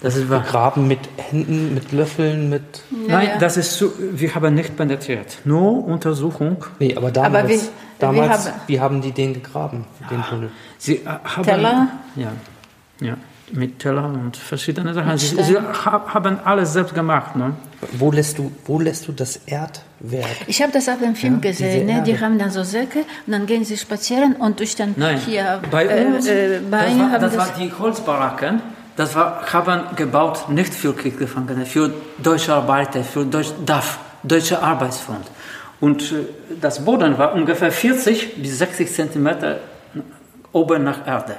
Das 0.02 0.16
ist 0.16 0.28
wahr. 0.28 0.44
Graben 0.48 0.88
mit 0.88 0.98
Händen, 1.16 1.74
mit 1.74 1.92
Löffeln, 1.92 2.50
mit. 2.50 2.62
Nein, 2.90 3.28
ja. 3.28 3.38
das 3.38 3.56
ist 3.56 3.74
zu, 3.74 3.92
wir 3.98 4.34
haben 4.34 4.54
nicht 4.54 4.76
penetriert. 4.76 5.38
Nur 5.44 5.84
Untersuchung. 5.84 6.64
Nee, 6.80 6.96
aber 6.96 7.10
damals. 7.12 7.34
Aber 7.36 7.48
wir- 7.48 7.60
damals 8.02 8.44
wir 8.46 8.52
haben- 8.52 8.60
wie 8.66 8.80
haben 8.80 9.00
die 9.02 9.12
den 9.12 9.34
gegraben, 9.34 9.84
den 10.10 10.22
Tunnel? 10.24 10.50
Sie 10.78 10.96
äh, 10.96 11.06
haben, 11.06 11.42
Teller? 11.44 11.88
Ja, 12.16 12.32
ja, 13.00 13.14
mit 13.52 13.78
Teller 13.78 14.04
und 14.06 14.36
verschiedene 14.36 14.92
Sachen. 14.94 15.16
Sie, 15.18 15.36
sie 15.42 15.56
ha- 15.58 16.02
haben 16.14 16.38
alles 16.44 16.72
selbst 16.72 16.94
gemacht. 16.94 17.36
Ne? 17.36 17.54
Wo 17.92 18.10
lässt 18.10 18.38
du, 18.38 18.50
wo 18.66 18.78
lässt 18.80 19.06
du 19.08 19.12
das 19.12 19.36
Erdwerk? 19.46 20.26
Ich 20.46 20.62
habe 20.62 20.72
das 20.72 20.88
auf 20.88 20.98
dem 21.00 21.14
Film 21.14 21.34
Ja, 21.42 21.50
gesehen. 21.50 21.86
Ne? 21.86 22.02
Die 22.06 22.18
haben 22.18 22.38
dann 22.38 22.50
so 22.50 22.62
Säcke 22.62 23.00
und 23.26 23.32
dann 23.32 23.46
gehen 23.46 23.64
sie 23.64 23.76
spazieren 23.76 24.34
und 24.36 24.58
durch 24.60 24.74
den 24.76 24.94
Nein, 24.96 25.18
hier 25.18 25.60
bei 25.70 26.06
uns, 26.06 26.26
äh, 26.26 26.56
äh, 26.56 26.60
das, 26.60 26.70
Beine 26.70 26.98
war, 27.00 27.10
haben 27.12 27.20
das 27.22 27.34
das. 27.34 27.48
war 27.48 27.58
die 27.58 27.72
Holzbaracken. 27.78 28.62
Das 28.96 29.14
war, 29.14 29.42
haben 29.52 29.96
gebaut 29.96 30.50
nicht 30.50 30.74
für 30.74 30.92
Kriegsgefangene, 30.94 31.64
für 31.64 31.92
deutsche 32.18 32.52
Arbeiter, 32.54 33.02
für 33.02 33.24
Deutsch, 33.24 33.48
DAF, 33.64 33.98
Deutsche 34.22 34.62
Arbeitsfront. 34.62 35.24
Und 35.82 36.12
äh, 36.12 36.24
das 36.60 36.84
Boden 36.84 37.18
war 37.18 37.34
ungefähr 37.34 37.72
40 37.72 38.40
bis 38.40 38.58
60 38.58 38.92
Zentimeter 38.92 39.58
oben 40.52 40.84
nach 40.84 41.04
Erde. 41.04 41.34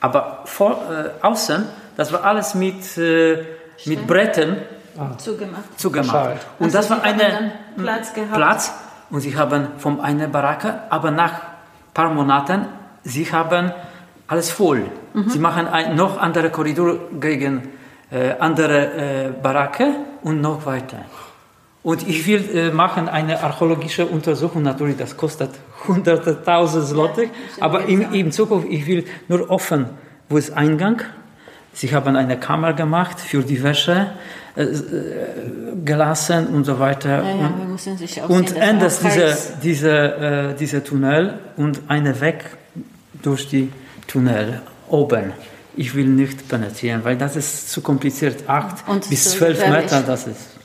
Aber 0.00 0.42
vor, 0.44 0.80
äh, 0.88 1.26
außen, 1.26 1.64
das 1.96 2.12
war 2.12 2.22
alles 2.22 2.54
mit, 2.54 2.96
äh, 2.96 3.44
mit 3.86 4.06
Brettern 4.06 4.58
zugemacht. 5.18 5.80
zugemacht. 5.80 6.10
Schal. 6.10 6.36
Und 6.60 6.66
Also 6.66 6.78
das 6.78 6.90
war 6.90 7.00
dann 7.00 7.50
Platz 7.76 8.14
gehabt. 8.14 8.34
Platz 8.34 8.72
und 9.10 9.22
sie 9.22 9.36
haben 9.36 9.66
von 9.78 10.00
einer 10.00 10.28
Baracke, 10.28 10.82
aber 10.88 11.10
nach 11.10 11.32
ein 11.32 11.92
paar 11.92 12.10
Monaten, 12.14 12.66
sie 13.02 13.24
haben 13.32 13.72
alles 14.28 14.50
voll. 14.52 14.84
Mhm. 15.14 15.30
Sie 15.30 15.40
machen 15.40 15.66
ein 15.66 15.96
noch 15.96 16.16
andere 16.16 16.50
Korridor 16.50 16.96
gegen 17.18 17.72
äh, 18.12 18.38
andere 18.38 18.78
äh, 18.84 19.30
Baracke 19.42 19.88
und 20.22 20.40
noch 20.40 20.64
weiter. 20.64 20.98
Und 21.82 22.06
ich 22.06 22.26
will 22.26 22.44
äh, 22.54 22.70
machen 22.70 23.08
eine 23.08 23.42
archäologische 23.42 24.04
Untersuchung, 24.04 24.62
natürlich, 24.62 24.98
das 24.98 25.16
kostet 25.16 25.50
hunderte, 25.88 26.42
tausend 26.44 26.86
Zloty, 26.86 27.30
aber 27.58 27.86
in, 27.86 28.02
in 28.12 28.32
Zukunft, 28.32 28.68
ich 28.70 28.86
will 28.86 29.04
nur 29.28 29.48
offen, 29.50 29.86
wo 30.28 30.36
ist 30.36 30.50
Eingang. 30.50 31.00
Sie 31.72 31.94
haben 31.94 32.16
eine 32.16 32.38
Kammer 32.38 32.74
gemacht 32.74 33.18
für 33.18 33.42
die 33.42 33.62
Wäsche 33.62 34.08
äh, 34.56 34.66
gelassen 35.82 36.48
und 36.48 36.64
so 36.64 36.78
weiter. 36.78 37.22
Ja, 37.22 37.28
ja, 37.28 37.46
und 37.46 37.58
wir 37.58 37.66
müssen 37.66 37.96
sich 37.96 38.20
und 38.22 38.56
endest 38.56 39.06
auch 39.06 39.10
diese, 39.62 39.90
äh, 39.90 40.54
diese 40.54 40.84
Tunnel 40.84 41.38
und 41.56 41.80
eine 41.88 42.20
Weg 42.20 42.44
durch 43.22 43.48
die 43.48 43.72
Tunnel 44.06 44.60
oben. 44.88 45.32
Ich 45.76 45.94
will 45.94 46.08
nicht 46.08 46.46
penetrieren, 46.48 47.04
weil 47.04 47.16
das 47.16 47.36
ist 47.36 47.70
zu 47.70 47.80
kompliziert. 47.80 48.48
Acht 48.48 48.86
Und 48.86 49.08
bis 49.08 49.30
zwölf. 49.30 49.66
Meter, 49.66 50.02
das 50.02 50.26
ist 50.26 50.59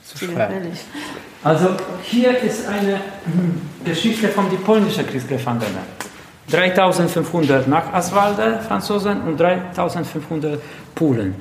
Also 1.44 1.76
hier 2.04 2.38
ist 2.40 2.68
eine 2.68 2.96
hm, 3.26 3.62
Geschichte 3.84 4.30
von 4.30 4.50
den 4.50 4.62
polnischen 4.64 5.06
Kriegsgefangenen. 5.06 6.06
3500 6.50 7.68
nach 7.68 7.92
Aswalde, 7.94 8.60
Franzosen, 8.68 9.22
und 9.22 9.40
3500 9.40 10.60
Polen. 10.94 11.36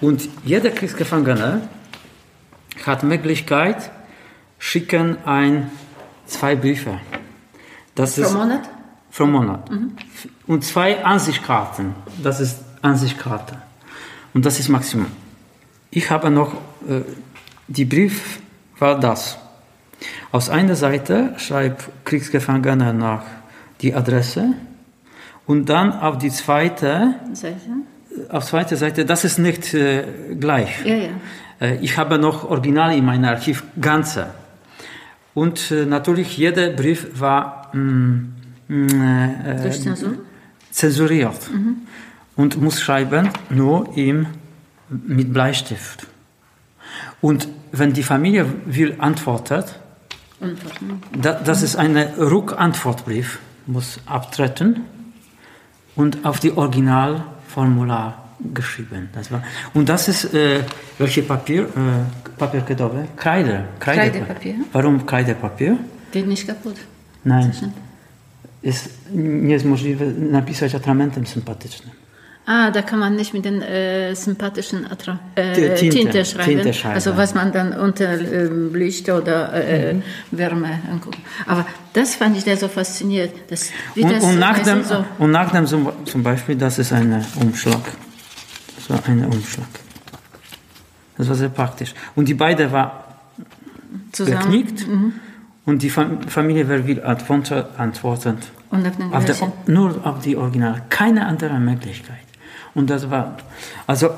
Und 0.00 0.28
jeder 0.44 0.70
Kriegsgefangene 0.70 1.62
hat 2.84 3.02
Möglichkeit, 3.02 3.90
schicken 4.58 5.18
ein, 5.24 5.70
zwei 6.26 6.54
Briefe. 6.56 7.00
Das 7.94 8.14
Pro 8.14 8.22
ist 8.22 8.34
Monat? 8.34 8.68
pro 9.12 9.26
Monat. 9.26 9.70
Und 10.46 10.64
zwei 10.64 11.04
Ansichtskarten. 11.04 11.94
Das 12.22 12.40
ist 12.40 12.58
Ansichtskarte. 12.82 13.56
Und 14.34 14.44
das 14.44 14.60
ist 14.60 14.68
Maximum. 14.68 15.06
Ich 15.90 16.10
habe 16.10 16.30
noch, 16.30 16.54
äh, 16.88 17.00
die 17.68 17.84
Brief 17.84 18.40
war 18.78 18.98
das. 18.98 19.38
Aus 20.32 20.50
einer 20.50 20.74
Seite 20.74 21.34
schreibt 21.38 21.88
Kriegsgefangener 22.04 22.92
nach 22.92 23.22
die 23.80 23.94
Adresse 23.94 24.54
und 25.46 25.68
dann 25.68 25.92
auf 25.92 26.18
die 26.18 26.30
zweite, 26.30 27.14
Seite? 27.32 27.56
auf 28.28 28.44
zweite 28.44 28.76
Seite, 28.76 29.04
das 29.04 29.24
ist 29.24 29.38
nicht 29.38 29.74
äh, 29.74 30.04
gleich. 30.38 30.84
Ja, 30.84 30.94
ja. 30.94 31.08
Äh, 31.60 31.78
Ich 31.80 31.96
habe 31.96 32.18
noch 32.18 32.48
Original 32.48 32.96
in 32.96 33.04
meinem 33.04 33.24
Archiv, 33.24 33.64
ganze. 33.80 34.28
Und 35.34 35.70
äh, 35.70 35.86
natürlich 35.86 36.36
jeder 36.36 36.70
Brief 36.70 37.20
war 37.20 37.70
mm, 37.74 38.34
mm, 38.68 39.02
äh, 39.46 39.62
Durch 39.62 39.82
Zensur? 39.82 40.14
zensuriert 40.70 41.50
und 42.36 42.60
muss 42.60 42.80
schreiben 42.80 43.30
nur 43.50 43.96
im, 43.96 44.26
mit 44.88 45.32
Bleistift. 45.32 46.06
Und 47.20 47.48
wenn 47.72 47.92
die 47.92 48.02
Familie 48.02 48.46
will 48.64 48.94
antwortet, 48.98 49.78
da, 51.20 51.32
das 51.32 51.62
ist 51.62 51.76
ein 51.76 51.96
Rückantwortbrief, 51.96 53.38
muss 53.66 54.00
abtreten 54.06 54.84
und 55.96 56.24
auf 56.24 56.38
die 56.40 56.56
Originalformular 56.56 58.28
geschrieben. 58.54 59.08
Das 59.12 59.32
war, 59.32 59.42
und 59.74 59.88
das 59.88 60.08
ist, 60.08 60.32
äh, 60.32 60.62
welche 60.98 61.22
Papier? 61.22 61.64
Äh, 61.64 62.38
Papierkedowe? 62.38 63.08
Kreide. 63.16 63.64
Kreidepapier. 63.80 64.54
Warum 64.72 65.04
Kreidepapier? 65.04 65.76
Geht 66.12 66.26
nicht 66.26 66.46
kaputt. 66.46 66.76
Nein. 67.24 67.52
Jest, 68.62 68.90
nie 69.12 69.52
jest 69.52 69.64
możliwe 69.64 70.06
napisać 70.06 70.74
atramentem 70.74 71.26
sympatycznym. 71.26 71.94
Ah, 72.50 72.70
da 72.70 72.80
kann 72.80 72.98
man 72.98 73.14
nicht 73.14 73.34
mit 73.34 73.44
den 73.44 73.60
äh, 73.60 74.14
sympathischen 74.14 74.90
Attra 74.90 75.18
äh, 75.34 75.74
Tinte, 75.74 75.96
Tinte, 75.96 76.24
schreiben. 76.24 76.50
Tinte 76.50 76.72
schreiben. 76.72 76.94
Also 76.94 77.14
was 77.14 77.34
man 77.34 77.52
dann 77.52 77.74
unter 77.74 78.18
ähm, 78.18 78.74
Licht 78.74 79.06
oder 79.10 79.52
äh, 79.52 79.92
Mhm. 79.94 80.02
Wärme 80.30 80.70
anguckt. 80.90 81.18
Aber 81.46 81.66
das 81.92 82.14
fand 82.14 82.36
ich 82.38 82.44
da 82.44 82.56
so 82.56 82.68
faszinierend. 82.68 83.32
Dass, 83.50 83.70
Und, 83.94 84.10
das 84.12 84.24
und, 84.24 84.38
nach 84.38 84.58
dem, 84.60 84.82
so, 84.82 85.04
und 85.18 85.30
nach 85.30 85.50
dem 85.52 85.66
zum, 85.66 85.92
zum 86.06 86.22
Beispiel, 86.22 86.56
das 86.56 86.78
ist 86.78 86.92
ein 86.92 87.24
Umschlag. 87.38 87.84
Das 88.76 88.90
war 88.90 89.00
ein 89.06 89.24
Umschlag. 89.26 89.68
Das 91.18 91.28
war 91.28 91.34
sehr 91.34 91.50
praktisch. 91.50 91.92
Und 92.16 92.28
die 92.28 92.34
beiden 92.34 92.72
war 92.72 93.18
zusammen 94.12 94.40
geknickt. 94.40 94.86
Und 95.66 95.82
die 95.82 95.90
Fam 95.90 96.22
Familie 96.22 96.64
antworten, 97.04 97.64
antworten 97.76 98.38
und 98.70 98.86
auf 99.12 99.24
der, 99.26 99.36
nur 99.66 100.06
auf 100.06 100.20
die 100.20 100.34
Original. 100.36 100.82
Keine 100.88 101.26
andere 101.26 101.58
Möglichkeit. 101.58 102.27
Und 102.78 102.88
das 102.90 103.10
war, 103.10 103.36
also 103.88 104.10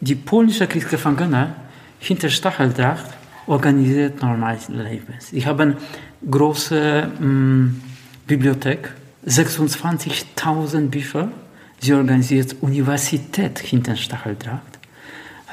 die 0.00 0.16
polnische 0.16 0.66
Kriegsgefangene 0.66 1.54
hinter 2.00 2.28
Stacheldraht 2.28 3.04
organisiert 3.46 4.20
normales 4.20 4.68
Leben. 4.68 5.14
Ich 5.30 5.46
habe 5.46 5.62
eine 5.62 5.76
große 6.28 7.06
mm, 7.06 7.80
Bibliothek, 8.26 8.90
26.000 9.24 10.88
Bücher, 10.88 11.28
Sie 11.78 11.94
organisiert 11.94 12.56
Universität 12.60 13.60
hinter 13.60 13.94
Stacheldraht, 13.94 14.60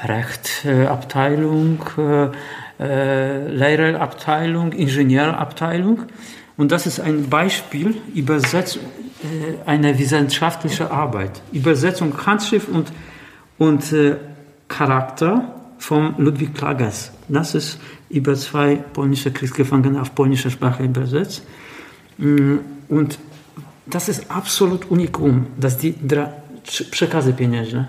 Rechtsabteilung, 0.04 1.78
äh, 1.96 2.28
äh, 2.80 3.48
Lehrerabteilung, 3.48 4.72
Ingenieurabteilung. 4.72 6.06
Und 6.58 6.70
das 6.72 6.86
ist 6.86 7.00
ein 7.00 7.30
Beispiel, 7.30 7.94
Übersetzung, 8.14 8.82
äh, 9.22 9.66
eine 9.66 9.98
wissenschaftliche 9.98 10.90
Arbeit. 10.90 11.40
Übersetzung, 11.52 12.12
Handschrift 12.26 12.68
und, 12.68 12.92
und 13.58 13.90
äh, 13.92 14.16
Charakter 14.68 15.54
von 15.78 16.14
Ludwig 16.18 16.54
Klages. 16.54 17.12
Das 17.28 17.54
ist 17.54 17.78
über 18.10 18.34
zwei 18.34 18.76
polnische 18.76 19.30
Kriegsgefangene 19.30 20.00
auf 20.02 20.14
polnische 20.14 20.50
Sprache 20.50 20.82
übersetzt. 20.84 21.42
Mm, 22.18 22.56
Und 22.88 23.18
das 23.86 24.08
ist 24.08 24.30
absolut 24.30 24.90
unikum, 24.90 25.46
dass 25.60 25.76
die 25.78 25.94
drei 26.06 26.28
przekazy 26.90 27.32
pieniężne, 27.32 27.86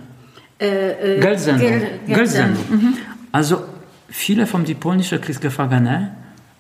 Äh, 0.62 1.18
äh, 1.18 1.20
Geldsendung, 1.22 1.68
Gel- 1.70 2.00
Geldsendung. 2.16 2.66
Also 3.32 3.64
viele 4.10 4.46
von 4.46 4.66
den 4.66 4.78
polnischen 4.78 5.20
Kriegsgefangenen, 5.22 6.10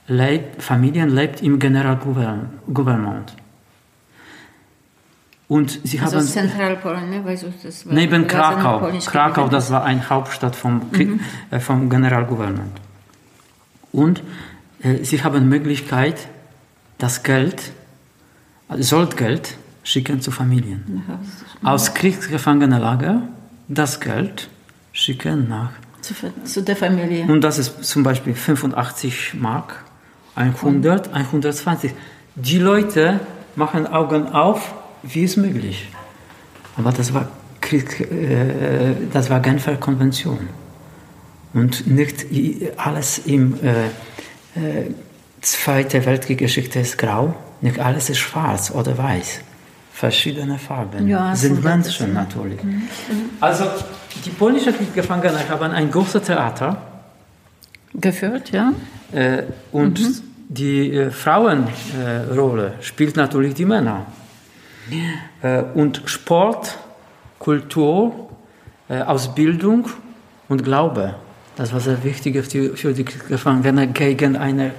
lebt, 0.10 0.62
Familien 0.62 1.10
lebt 1.10 1.42
im 1.42 1.60
Generalgouvernement. 1.60 3.34
Und 5.48 5.80
sie 5.84 6.00
Also 6.00 6.18
haben 6.18 6.26
Zentralpolen, 6.26 7.10
ne? 7.10 7.26
Weißt 7.26 7.44
du, 7.44 7.54
das 7.64 7.86
war 7.86 7.94
neben 7.94 8.28
Krakau, 8.28 8.92
Krakau, 9.06 9.48
das 9.48 9.72
war 9.72 9.84
eine 9.84 10.08
Hauptstadt 10.08 10.56
vom, 10.56 10.92
Krieg, 10.92 11.20
äh, 11.50 11.60
vom 11.60 11.90
Generalgouvernement. 11.90 12.80
Und 13.92 14.22
äh, 14.84 15.04
sie 15.04 15.24
haben 15.24 15.50
Möglichkeit, 15.50 16.28
das 17.00 17.24
Geld, 17.24 17.72
also 18.68 18.84
Soldgeld, 18.84 19.58
schicken 19.82 20.22
zu 20.22 20.30
Familien. 20.30 21.04
Aus 21.64 21.96
Kriegsgefangenenlager 21.96 23.24
das 23.68 24.00
Geld 24.00 24.50
schicken 24.92 25.48
nach. 25.50 25.72
zu, 26.02 26.14
zu 26.44 26.62
der 26.62 26.76
Familie. 26.76 27.26
Und 27.26 27.42
das 27.42 27.58
ist 27.58 27.84
zum 27.84 28.04
Beispiel 28.04 28.36
85 28.36 29.34
Mark, 29.34 29.84
100, 30.40 31.14
120. 31.14 31.94
Die 32.36 32.58
Leute 32.58 33.20
machen 33.56 33.86
Augen 33.88 34.30
auf, 34.30 34.74
wie 35.04 35.24
ist 35.24 35.38
möglich. 35.38 35.90
Aber 36.78 36.92
das 36.92 37.14
war, 37.14 37.28
Krieg, 37.60 38.00
äh, 38.00 38.96
das 39.12 39.30
war 39.30 39.42
Genfer 39.42 39.76
Konvention. 39.76 40.48
Und 41.54 41.88
nicht 41.88 42.26
alles 42.78 43.20
im 43.20 43.56
äh, 43.64 43.88
äh, 44.60 44.92
Zweite 45.42 46.06
Weltkrieg-Geschichte 46.06 46.80
ist 46.80 46.98
grau, 46.98 47.34
nicht 47.62 47.80
alles 47.80 48.10
ist 48.10 48.18
schwarz 48.18 48.72
oder 48.72 48.98
weiß. 48.98 49.40
Verschiedene 49.94 50.58
Farben 50.58 51.08
Ja, 51.08 51.34
sind 51.34 51.60
es, 51.60 51.64
Menschen 51.64 52.14
natürlich. 52.14 52.60
Also 53.40 53.66
die 54.26 54.30
polnischen 54.32 54.76
Kriegsgefangenen 54.76 55.48
haben 55.50 55.72
ein 55.72 55.90
großes 55.90 56.24
Theater 56.24 56.82
Geführt, 57.94 58.52
ja. 58.52 58.74
äh, 59.12 59.44
und 59.72 60.00
die 60.50 60.92
äh, 60.92 61.12
Frauenrolle 61.12 62.68
äh, 62.68 62.84
spielt 62.84 63.16
natürlich 63.16 63.54
die 63.54 63.66
Männer. 63.66 64.08
Äh, 65.42 65.62
und 65.76 66.02
Sport, 66.06 66.78
Kultur, 67.38 68.30
äh, 68.90 69.02
Ausbildung 69.02 69.88
und 70.50 70.64
Glaube, 70.64 71.16
das 71.56 71.72
war 71.72 71.80
sehr 71.80 72.04
wichtig 72.04 72.36
für 72.44 72.50
die, 72.50 72.70
für 72.70 72.94
die 72.94 73.06
Gefangenen 73.06 73.94
gegen 73.94 74.36
eine 74.36 74.72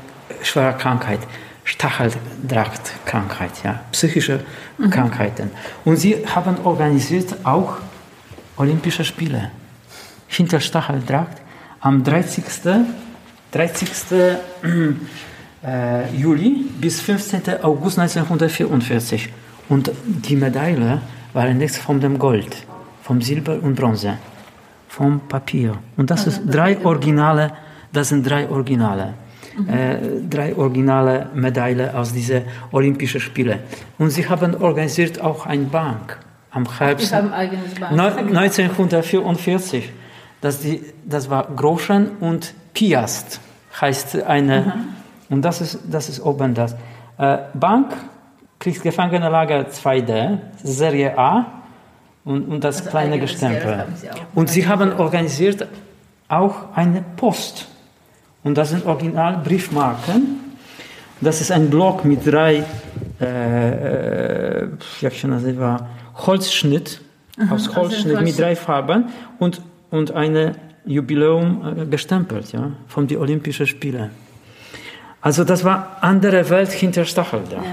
schwere 0.42 0.76
Krankheit, 0.76 1.20
Stacheldrachtkrankheit, 1.62 3.52
ja, 3.62 3.80
psychische 3.92 4.40
Krankheiten. 4.90 5.50
Und 5.84 5.96
sie 5.96 6.26
haben 6.26 6.56
organisiert 6.64 7.36
auch 7.44 7.76
Olympische 8.56 9.04
Spiele 9.04 9.52
hinter 10.26 10.58
Stacheldracht 10.58 11.36
am 11.80 12.02
30. 12.02 12.44
30. 13.52 13.88
äh, 15.64 16.14
Juli 16.16 16.64
bis 16.80 17.00
15. 17.00 17.42
August 17.62 17.98
1944. 17.98 19.28
Und 19.68 19.90
die 20.04 20.36
Medaille 20.36 21.00
waren 21.32 21.58
nichts 21.58 21.78
von 21.78 22.00
dem 22.00 22.18
Gold, 22.18 22.56
vom 23.02 23.20
Silber 23.22 23.58
und 23.62 23.74
Bronze, 23.76 24.14
vom 24.88 25.20
Papier. 25.28 25.76
Und 25.96 26.10
das 26.10 26.26
ist 26.26 26.42
drei 26.46 26.78
Originale, 26.84 27.52
das 27.92 28.08
sind 28.08 28.28
drei 28.28 28.48
Originale. 28.48 29.14
Äh, 29.68 29.96
drei 30.30 30.54
originale 30.56 31.28
Medaillen 31.34 31.90
aus 31.94 32.12
diesen 32.12 32.42
Olympischen 32.72 33.20
Spielen. 33.20 33.58
Und 33.98 34.10
sie 34.10 34.26
haben 34.26 34.54
organisiert 34.54 35.20
auch 35.20 35.44
eine 35.44 35.64
Bank 35.64 36.16
am 36.50 36.64
Herbst. 36.78 37.12
Bank. 37.78 37.92
Neu- 37.96 38.38
1944. 38.38 39.90
Das, 40.40 40.60
die, 40.60 40.80
das 41.04 41.28
war 41.28 41.48
Groschen 41.54 42.12
und 42.20 42.54
Piast, 42.72 43.40
heißt 43.80 44.22
eine. 44.22 44.72
Und 45.30 45.42
das 45.42 45.60
ist, 45.60 45.78
das 45.90 46.08
ist 46.08 46.20
oben 46.20 46.54
das. 46.54 46.74
Äh, 47.18 47.38
Bank, 47.54 47.92
Kriegsgefangenenlager 48.58 49.66
2D, 49.68 50.38
Serie 50.62 51.16
A 51.16 51.46
und, 52.24 52.48
und 52.48 52.62
das 52.64 52.78
Also 52.80 52.90
kleine 52.90 53.18
Gestempel. 53.18 53.86
sie. 53.96 54.08
Und 54.34 54.50
sie 54.50 54.66
haben 54.68 54.92
organisiert 54.92 55.66
auch 56.28 56.56
eine 56.74 57.02
Post. 57.16 57.68
Und 58.42 58.56
das 58.58 58.70
sind 58.70 58.84
original 58.86 59.38
Briefmarken. 59.44 60.40
Das 61.20 61.40
ist 61.40 61.50
ein 61.52 61.68
Block 61.70 62.04
mit 62.04 62.26
drei, 62.26 62.64
äh, 63.20 64.66
jak 65.02 65.12
się 65.12 65.28
nazywa, 65.28 65.86
Holzschnitt, 66.14 67.00
aus 67.50 67.68
Holzschnitt 67.76 68.16
Holz- 68.16 68.24
mit 68.24 68.38
drei 68.38 68.56
Farben 68.56 69.04
und, 69.38 69.60
und 69.90 70.12
eine 70.12 70.52
Jubiläum 70.86 71.62
äh, 71.78 71.86
gestempelt, 71.86 72.52
ja, 72.52 72.70
von 72.88 73.06
den 73.06 73.18
Olympischen 73.18 73.66
Spielen. 73.66 74.10
Also 75.22 75.44
das 75.44 75.64
war 75.64 75.98
andere 76.00 76.48
Welt 76.50 76.72
hinter 76.72 77.04
Stacheldraht. 77.04 77.64
Ja. 77.64 77.72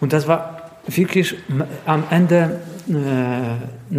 Und 0.00 0.12
das 0.12 0.26
war 0.26 0.70
wirklich 0.86 1.36
am 1.86 2.02
Ende 2.10 2.60
äh, 2.88 3.94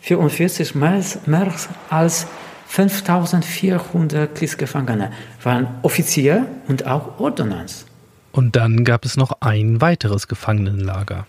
1944 0.00 0.74
mehr, 0.74 0.90
als- 0.92 1.18
mehr 1.26 1.52
als 1.90 2.26
5400 2.68 4.34
Kriegsgefangene 4.34 5.12
waren 5.42 5.66
Offizier 5.82 6.46
und 6.68 6.86
auch 6.86 7.20
Ordonnanz. 7.20 7.84
Und 8.32 8.56
dann 8.56 8.84
gab 8.84 9.04
es 9.04 9.16
noch 9.18 9.32
ein 9.40 9.80
weiteres 9.82 10.26
Gefangenenlager. 10.26 11.26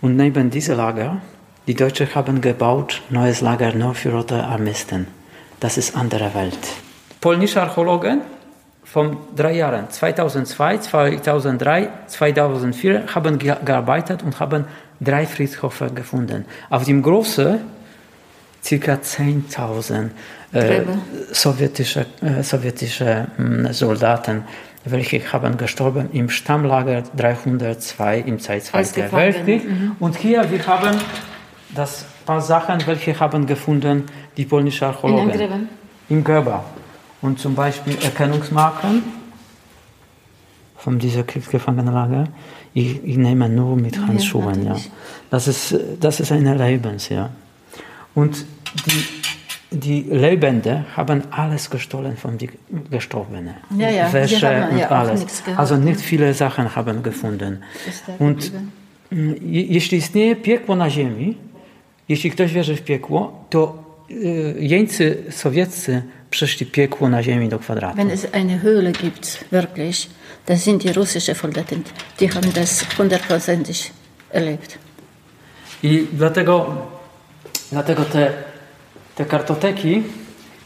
Und 0.00 0.16
neben 0.16 0.48
diesem 0.50 0.78
Lager, 0.78 1.18
die 1.66 1.74
Deutschen 1.74 2.14
haben 2.14 2.40
gebaut 2.40 3.02
neues 3.10 3.42
Lager 3.42 3.74
nur 3.74 3.94
für 3.94 4.12
rote 4.12 4.42
Armisten. 4.42 5.06
Das 5.60 5.76
ist 5.76 5.94
andere 5.94 6.34
Welt. 6.34 6.58
Polnische 7.20 7.60
Archäologen 7.62 8.22
von 8.92 9.16
drei 9.34 9.54
Jahren, 9.54 9.88
2002, 9.88 10.78
2003, 10.78 11.88
2004, 12.08 13.14
haben 13.14 13.38
ge 13.38 13.54
gearbeitet 13.64 14.22
und 14.22 14.38
haben 14.38 14.66
drei 15.00 15.26
Friedhöfe 15.26 15.90
gefunden. 15.90 16.44
Auf 16.68 16.84
dem 16.84 17.02
großen 17.02 17.60
circa 18.62 18.94
10.000 18.94 20.10
äh, 20.52 20.82
sowjetische, 21.32 22.04
äh, 22.20 22.42
sowjetische 22.42 23.28
mh, 23.38 23.72
Soldaten, 23.72 24.44
welche 24.84 25.20
haben 25.32 25.56
gestorben 25.56 26.10
im 26.12 26.28
Stammlager 26.28 27.02
302 27.16 28.18
im 28.18 28.38
Zeit 28.40 28.64
Gefangene, 28.64 29.12
Weltkrieg. 29.12 29.62
Und 30.00 30.16
hier 30.16 30.50
wir 30.50 30.66
haben 30.66 30.98
das 31.74 32.04
paar 32.26 32.42
Sachen, 32.42 32.86
welche 32.86 33.18
haben 33.18 33.46
gefunden 33.46 34.04
die 34.36 34.44
polnische 34.44 34.84
In 34.84 34.90
Archäologen 34.90 35.30
Angriffen. 35.30 35.68
in 36.10 36.22
Görba. 36.22 36.62
Und 37.22 37.38
zum 37.38 37.54
Beispiel 37.54 37.96
Erkennungsmarken 38.02 39.02
von 40.76 40.98
dieser 40.98 41.22
Kriegsgefangenenlager. 41.22 42.24
Ich, 42.74 43.04
ich 43.04 43.16
nehme 43.16 43.48
nur 43.48 43.76
mit 43.76 43.96
Handschuhen. 43.98 44.64
Ja, 44.64 44.70
natürlich. 44.70 44.90
Das, 45.30 45.46
ist, 45.48 45.76
das 46.00 46.20
ist 46.20 46.32
ein 46.32 46.46
Erlebens, 46.46 47.08
ja. 47.08 47.30
Und 48.14 48.44
die, 48.86 49.04
die 49.70 50.00
Lebende 50.02 50.84
haben 50.96 51.22
alles 51.30 51.70
gestohlen 51.70 52.16
von 52.16 52.38
den 52.38 52.50
Gestorbenen. 52.90 53.54
Ja, 53.78 53.90
ja, 53.90 54.12
Wäsche 54.12 54.46
haben 54.64 54.72
und 54.72 54.78
ja 54.78 54.88
alles. 54.88 55.24
also 55.56 55.76
nicht 55.76 56.00
viele 56.00 56.34
Sachen 56.34 56.74
haben 56.74 57.02
gefunden. 57.02 57.62
Und 58.18 58.52
je- 59.10 59.66
jeśli 59.66 59.98
istnieje 59.98 60.36
piekło 60.36 60.76
na 60.76 60.90
ziemi, 60.90 61.36
jeśli 62.08 62.30
ktoś 62.30 62.52
wierzy 62.52 62.76
w 62.76 62.82
piekło, 62.82 63.44
to 63.50 63.78
y, 64.10 64.54
jeńcy 64.58 65.24
sowieccy 65.30 66.02
przeszli 66.32 66.66
piekło 66.66 67.08
na 67.08 67.22
ziemi 67.22 67.48
do 67.48 67.58
kwadratu. 67.58 67.96
Wenn 67.96 68.10
es 68.10 68.26
eine 68.32 68.58
Höhle 68.62 68.92
gibt, 68.92 69.44
wirklich, 69.50 70.08
das 70.46 70.64
sind 70.64 70.82
die 70.82 70.92
russischen 70.92 71.34
Soldaten, 71.34 71.84
die 72.20 72.28
haben 72.28 72.52
das 72.52 72.84
hundertprozentig 72.98 73.92
erlebt. 74.30 74.78
I 75.82 76.06
dlatego, 76.12 76.76
dlatego 77.72 78.04
te, 78.04 78.32
te 79.14 79.24
kartoteki 79.24 80.02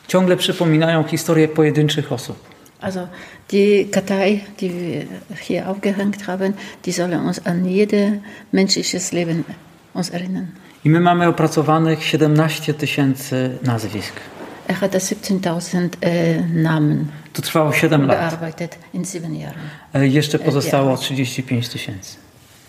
ciągle 0.08 0.36
przypominają 0.36 1.04
historię 1.04 1.48
pojedynczych 1.48 2.12
osób. 2.12 2.36
Also 2.80 3.08
die 3.50 3.84
Kartei, 3.90 4.40
die 4.60 4.70
wir 4.70 5.06
hier 5.40 5.68
aufgehängt 5.68 6.26
haben, 6.26 6.54
die 6.84 6.92
sollen 6.92 7.26
uns 7.26 7.46
an 7.46 7.64
jedes 7.64 8.12
menschliches 8.52 9.12
Leben 9.12 9.44
uns 9.94 10.10
erinnern. 10.10 10.46
I 10.84 10.88
my 10.88 11.00
mamy 11.00 11.28
opracowanych 11.28 12.04
17 12.04 12.74
tysięcy 12.74 13.58
nazwisk. 13.62 14.12
Er 14.68 14.80
hat 14.80 14.94
17.000 14.94 16.02
äh, 16.02 16.40
Namen 16.40 17.12
To 17.32 17.42
trwało 17.42 17.72
7 17.72 18.06
lat. 18.06 18.16
bearbeitet 18.16 18.78
in 18.92 19.04
sieben 19.04 19.34
Jahren. 19.34 19.60
E, 19.94 20.06
Jeszcze 20.06 20.38
pozostało 20.38 20.90
ja. 20.90 20.96
35 20.96 21.68
tysięcy. 21.68 22.16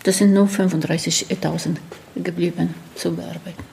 Das 0.04 0.16
sind 0.18 0.34
nur 0.34 0.48
35.000 0.48 1.76
geblieben 2.16 2.74
zu 2.96 3.12
bearbeiten. 3.16 3.64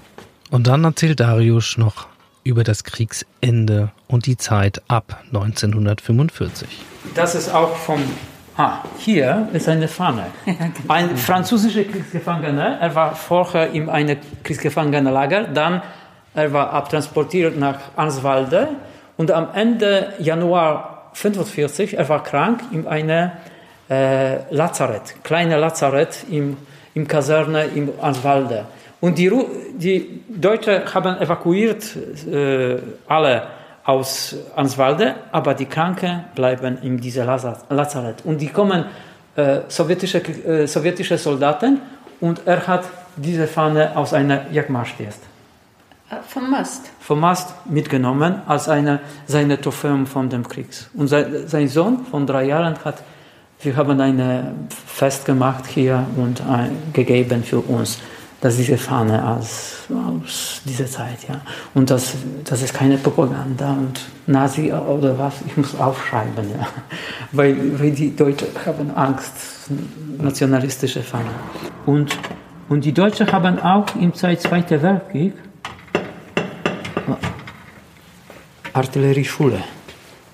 Und 0.50 0.66
dann 0.66 0.84
erzählt 0.84 1.20
Darius 1.20 1.76
noch 1.78 2.06
über 2.44 2.64
das 2.64 2.84
Kriegsende 2.84 3.90
und 4.08 4.26
die 4.26 4.36
Zeit 4.36 4.82
ab 4.88 5.22
1945. 5.32 6.68
Das 7.14 7.34
ist 7.34 7.52
auch 7.52 7.76
vom. 7.76 8.00
Ah, 8.56 8.84
hier 8.98 9.48
ist 9.52 9.68
eine 9.68 9.88
Fahne. 9.88 10.26
Ein 10.88 11.16
französischer 11.16 11.82
Kriegsgefangener. 11.84 12.78
Er 12.80 12.94
war 12.94 13.16
vorher 13.16 13.72
in 13.72 13.88
einem 13.88 14.18
Kriegsgefangenenlager. 14.44 15.44
Dann 15.48 15.82
er 16.34 16.52
war 16.52 16.72
abtransportiert 16.72 17.58
nach 17.58 17.78
Arnswalde. 17.96 18.68
Und 19.16 19.30
am 19.30 19.48
Ende 19.54 20.14
Januar 20.18 21.10
45, 21.12 21.96
er 21.96 22.08
war 22.08 22.22
krank 22.22 22.60
in 22.72 22.86
einem 22.86 23.30
äh, 23.88 24.52
Lazarett, 24.52 25.14
kleine 25.22 25.56
Lazarett 25.58 26.24
im, 26.30 26.56
im 26.94 27.06
Kaserne 27.06 27.64
in 27.66 27.90
Arnswalde. 28.00 28.64
Und 29.00 29.18
die, 29.18 29.30
die 29.76 30.22
Deutschen 30.28 30.82
haben 30.92 31.20
evakuiert 31.20 31.84
äh, 32.26 32.78
alle 33.06 33.42
aus 33.84 34.34
Answalde, 34.56 35.14
aber 35.30 35.54
die 35.54 35.66
Kranken 35.66 36.24
bleiben 36.34 36.78
in 36.82 36.98
diesem 36.98 37.26
Lazarett. 37.26 38.24
Und 38.24 38.40
die 38.40 38.48
kommen 38.48 38.86
äh, 39.36 39.60
sowjetische, 39.68 40.18
äh, 40.18 40.66
sowjetische 40.66 41.18
Soldaten 41.18 41.80
und 42.20 42.40
er 42.46 42.66
hat 42.66 42.84
diese 43.16 43.46
Fahne 43.46 43.94
aus 43.94 44.14
einer 44.14 44.50
Jagdmarschdienst 44.50 45.20
Äh, 45.22 45.33
Vom 46.28 46.50
Mast. 46.50 46.90
vom 47.00 47.20
Mast 47.20 47.54
mitgenommen 47.66 48.42
als 48.46 48.68
eine 48.68 49.00
seine 49.26 49.60
Trophäe 49.60 50.04
von 50.06 50.28
dem 50.28 50.46
Krieg. 50.46 50.68
Und 50.94 51.08
sein, 51.08 51.46
sein 51.46 51.68
Sohn 51.68 52.04
von 52.10 52.26
drei 52.26 52.44
Jahren 52.44 52.76
hat, 52.84 53.02
wir 53.62 53.74
haben 53.76 53.98
ein 54.00 54.68
Fest 54.86 55.24
gemacht 55.24 55.66
hier 55.66 56.06
und 56.16 56.40
äh, 56.40 56.68
gegeben 56.92 57.42
für 57.42 57.60
uns, 57.60 57.98
dass 58.40 58.58
diese 58.58 58.76
Fahne 58.76 59.26
aus, 59.26 59.84
aus 59.88 60.60
dieser 60.66 60.86
Zeit, 60.86 61.26
ja. 61.26 61.40
Und 61.72 61.88
das, 61.88 62.14
das 62.44 62.60
ist 62.60 62.74
keine 62.74 62.98
Propaganda 62.98 63.72
und 63.72 63.98
Nazi 64.26 64.70
oder 64.70 65.18
was, 65.18 65.36
ich 65.46 65.56
muss 65.56 65.74
aufschreiben, 65.74 66.50
ja. 66.50 66.66
Weil, 67.32 67.80
weil 67.80 67.92
die 67.92 68.14
Deutschen 68.14 68.48
haben 68.66 68.90
Angst, 68.94 69.32
nationalistische 70.18 71.02
Fahne. 71.02 71.30
Und, 71.86 72.18
und 72.68 72.84
die 72.84 72.92
Deutschen 72.92 73.32
haben 73.32 73.58
auch 73.58 73.86
im 73.98 74.12
Zeit 74.12 74.42
Zweiten 74.42 74.82
Weltkrieg 74.82 75.32
Artillerieschule. 78.74 79.62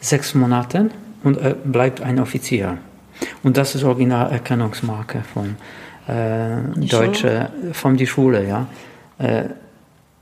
Sechs 0.00 0.34
Monate 0.34 0.90
und 1.22 1.36
er 1.38 1.54
bleibt 1.54 2.00
ein 2.00 2.18
Offizier. 2.18 2.78
Und 3.42 3.56
das 3.56 3.74
ist 3.74 3.84
Originalerkennungsmarke 3.84 5.22
von 5.32 5.56
äh, 6.08 6.86
deutsche, 6.86 7.50
von 7.72 7.96
die 7.96 8.06
Schule, 8.06 8.48
ja. 8.48 8.66
Äh, 9.18 9.44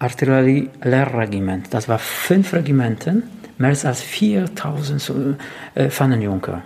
Artillerie-Lehrregiment. 0.01 1.73
Das 1.73 1.89
war 1.89 1.99
fünf 1.99 2.53
Regimenten, 2.53 3.25
mehr 3.57 3.71
als 3.71 4.03
4000 4.03 5.01
so, 5.01 5.15
äh, 5.75 5.89
Pfannenjunker. 5.89 6.63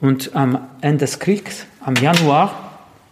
Und 0.00 0.34
am 0.34 0.58
Ende 0.80 0.98
des 0.98 1.18
Kriegs, 1.18 1.66
am 1.80 1.94
Januar 1.96 2.52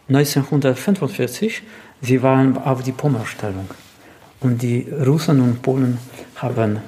1945, 0.08 1.62
sie 2.02 2.22
waren 2.22 2.56
auf 2.58 2.82
die 2.82 2.92
Pommerstellung. 2.92 3.68
Und 4.40 4.60
die 4.62 4.86
Russen 5.06 5.40
und 5.40 5.62
Polen 5.62 5.98
haben 6.36 6.80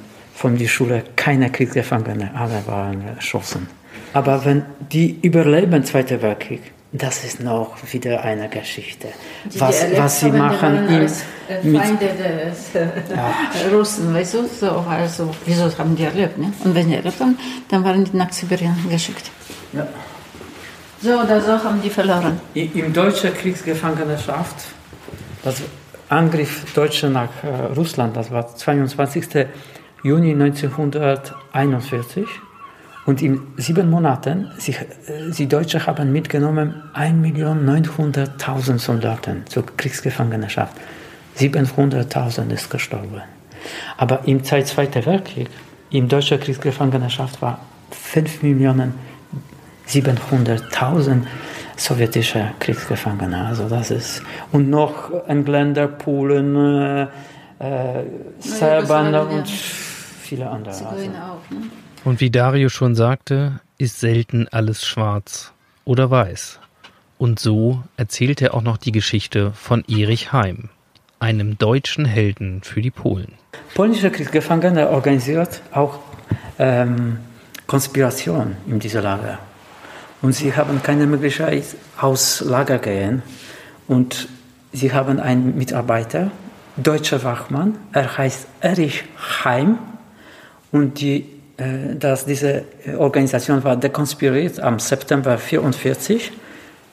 von 0.45 0.59
der 0.59 0.69
Schule 0.69 1.03
keine 1.17 1.49
Kriegsgefangene, 1.51 2.31
alle 2.35 2.61
waren 2.67 3.01
erschossen. 3.17 3.67
Aber 4.13 4.45
wenn 4.45 4.63
die 4.93 5.19
überleben 5.23 5.83
Zweiten 5.85 6.21
Weltkrieg, 6.21 6.61
das 6.93 7.25
ist 7.25 7.41
noch 7.41 7.71
wieder 7.91 8.23
eine 8.23 8.51
Geschichte. 8.51 9.09
Die, 9.47 9.59
was, 9.59 9.89
die 9.89 9.97
was 9.97 10.21
sie 10.21 10.31
machen 10.31 10.87
im, 10.87 11.01
als, 11.01 11.23
äh, 11.49 11.67
mit, 11.67 11.81
Feinde 11.81 12.09
des 12.09 12.75
äh, 12.75 13.75
Russen, 13.75 14.13
weißt 14.13 14.35
du? 14.35 14.47
So, 14.47 14.71
also, 14.87 15.31
wieso 15.47 15.79
haben 15.79 15.97
die 15.97 16.05
erlebt? 16.05 16.37
Ne? 16.37 16.53
Und 16.63 16.75
wenn 16.75 16.89
die 16.91 16.97
erlebt 16.97 17.19
haben, 17.21 17.39
dann 17.71 17.83
waren 17.83 18.05
die 18.05 18.15
nach 18.15 18.31
Sibirien 18.31 18.77
geschickt. 18.91 19.31
ja. 19.73 19.87
So 21.01 21.13
oder 21.23 21.41
so 21.41 21.53
haben 21.65 21.81
die 21.81 21.89
verloren. 21.89 22.39
Im 22.53 22.93
deutschen 22.93 23.33
Kriegsgefangenschaft, 23.33 24.57
das 25.43 25.63
Angriff 26.11 26.75
Deutsche 26.75 27.09
nach 27.09 27.31
äh, 27.43 27.73
Russland, 27.75 28.15
das 28.15 28.31
war 28.31 28.55
22. 28.55 29.47
Juni 30.05 30.33
1941. 30.33 32.27
Und 33.07 33.23
in 33.23 33.41
sieben 33.57 33.91
Monaten, 33.91 34.51
sie, 34.59 34.73
äh, 34.73 35.31
die 35.31 35.49
Deutschen 35.49 35.85
haben 35.87 36.13
mitgenommen 36.13 36.83
1.900.000 36.95 38.79
Soldaten 38.79 39.45
zur 39.47 39.65
Kriegsgefangenschaft. 39.77 40.77
700.000 41.39 42.51
ist 42.53 42.71
gestorben. 42.71 43.23
Aber 43.97 44.21
im 44.27 44.45
Zeit 44.45 44.69
Zweiten 44.69 45.05
Weltkrieg, 45.07 45.49
in 45.91 46.09
deutscher 46.09 46.39
Kriegsgefangenschaft 46.39 47.41
war 47.41 47.61
5 47.91 48.43
Millionen 48.43 48.95
700.000 49.89 51.23
sowjetische 51.77 52.53
Kriegsgefangene. 52.61 53.47
Also 53.47 53.69
das 53.69 53.91
ist 53.91 54.23
und 54.53 54.69
noch 54.69 55.11
Engländer, 55.27 55.89
Polen, 55.89 56.57
äh, 56.57 57.03
äh, 57.59 58.05
Serben 58.39 59.15
und. 59.15 59.49
Viele 60.35 60.51
andere. 60.51 60.75
Zigeuner 60.75 61.33
auch. 61.33 61.51
Ne? 61.51 61.63
Und 62.05 62.21
wie 62.21 62.31
Dario 62.31 62.69
schon 62.69 62.95
sagte, 62.95 63.61
ist 63.79 64.01
selten 64.01 64.49
alles 64.51 64.85
schwarz 64.85 65.53
oder 65.85 66.11
weiß. 66.11 66.61
Und 67.19 67.39
so 67.39 67.83
erzählt 67.97 68.43
er 68.43 68.55
auch 68.55 68.63
noch 68.63 68.77
die 68.77 68.93
Geschichte 68.93 69.53
von 69.53 69.85
Erich 69.89 70.33
Heim, 70.33 70.69
einem 71.21 71.57
deutschen 71.57 72.05
Helden 72.05 72.63
für 72.63 72.83
die 72.83 72.91
Polen. 72.91 73.33
Polnische 73.75 74.11
Kriegsgefangene 74.11 74.91
organisiert 74.91 75.63
auch 75.73 76.01
ähm, 76.59 77.19
Konspiration 77.67 78.57
in 78.67 78.81
diesem 78.81 79.03
Lager. 79.03 79.39
Und 80.23 80.33
sie 80.33 80.55
haben 80.55 80.83
keine 80.83 81.07
Möglichkeit 81.07 81.65
aus 82.01 82.41
Lager 82.41 82.79
gehen. 82.79 83.23
Und 83.87 84.29
sie 84.73 84.93
haben 84.93 85.21
einen 85.21 85.57
Mitarbeiter, 85.57 86.31
deutscher 86.77 87.23
Wachmann, 87.23 87.79
er 87.93 88.19
heißt 88.19 88.47
Erich 88.61 89.05
Heim. 89.45 89.79
Und 90.75 91.01
die, 91.01 91.25
äh, 91.57 91.95
dass 91.95 92.27
diese 92.27 92.65
Organisation 92.99 93.63
war 93.63 93.77
dekonspiriert 93.77 94.59
am 94.59 94.81
September 94.81 95.35
1944. 95.35 96.33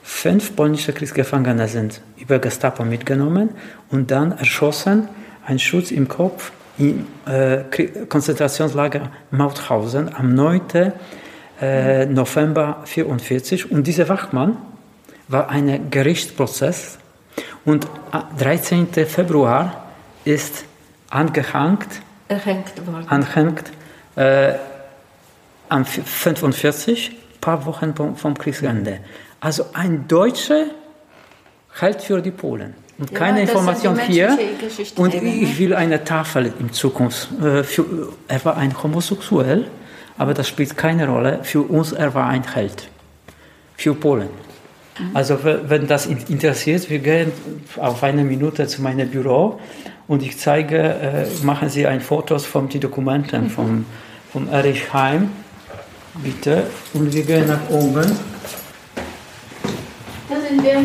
Fünf 0.03 0.55
polnische 0.55 0.93
Kriegsgefangene 0.93 1.67
sind 1.67 1.99
über 2.19 2.37
Gestapo 2.37 2.85
mitgenommen 2.85 3.49
und 3.89 4.11
dann 4.11 4.33
erschossen, 4.33 5.07
ein 5.47 5.57
Schutz 5.57 5.89
im 5.89 6.07
Kopf 6.07 6.51
im 6.77 7.07
äh, 7.25 7.63
Konzentrationslager 8.07 9.09
Mauthausen 9.31 10.13
am 10.13 10.35
9. 10.35 10.61
Äh, 11.59 12.05
November 12.05 12.81
1944. 12.81 13.71
Und 13.71 13.87
dieser 13.87 14.07
Wachmann 14.09 14.57
war 15.27 15.49
ein 15.49 15.89
Gerichtsprozess 15.89 16.99
und 17.65 17.87
am 18.11 18.25
13. 18.37 18.89
Februar 19.07 19.87
ist 20.23 20.65
angehängt 21.09 21.87
Erhängt 22.31 22.87
worden. 22.87 23.07
anhängt 23.09 23.71
äh, 24.15 24.53
am 25.67 25.85
45, 25.85 27.11
paar 27.41 27.65
Wochen 27.65 27.93
vom, 28.15 28.37
Kriegsende. 28.37 28.99
Also 29.41 29.65
ein 29.73 30.07
Deutscher 30.07 30.65
hält 31.79 32.01
für 32.01 32.21
die 32.21 32.31
Polen. 32.31 32.73
Und 32.97 33.11
Ja, 33.11 33.17
keine 33.17 33.41
Information 33.41 33.99
hier. 33.99 34.37
Und 34.95 35.13
eben, 35.13 35.25
ne? 35.25 35.35
ich 35.41 35.59
will 35.59 35.73
eine 35.73 36.03
Tafel 36.03 36.53
in 36.59 36.71
Zukunft. 36.71 37.29
Äh, 37.41 37.63
für, 37.63 37.85
er 38.27 38.45
war 38.45 38.55
ein 38.55 38.81
Homosexuell, 38.81 39.67
aber 40.17 40.33
das 40.33 40.47
spielt 40.47 40.77
keine 40.77 41.07
Rolle. 41.07 41.39
Für 41.43 41.61
uns 41.61 41.91
er 41.91 42.13
war 42.13 42.27
ein 42.27 42.43
Held. 42.53 42.87
Für 43.75 43.93
Polen. 43.95 44.29
Mhm. 45.01 45.15
Also 45.15 45.43
we- 45.43 45.61
wenn 45.67 45.87
das 45.87 46.05
in- 46.05 46.19
interessiert, 46.29 46.89
wir 46.89 46.99
gehen 46.99 47.31
auf 47.77 48.03
eine 48.03 48.23
Minute 48.23 48.67
zu 48.67 48.81
meinem 48.81 49.09
Büro 49.09 49.59
und 50.07 50.21
ich 50.23 50.37
zeige, 50.37 50.77
äh, 50.77 51.25
machen 51.43 51.69
Sie 51.69 51.87
ein 51.87 52.01
Fotos 52.01 52.45
von 52.45 52.69
den 52.69 52.81
Dokumenten 52.81 53.49
vom, 53.49 53.85
vom 54.31 54.49
Erich 54.49 54.93
Heim, 54.93 55.31
bitte. 56.15 56.63
Und 56.93 57.13
wir 57.13 57.23
gehen 57.23 57.47
nach 57.47 57.69
oben. 57.69 58.11
Da 60.29 60.35
sind 60.47 60.63
wir. 60.63 60.81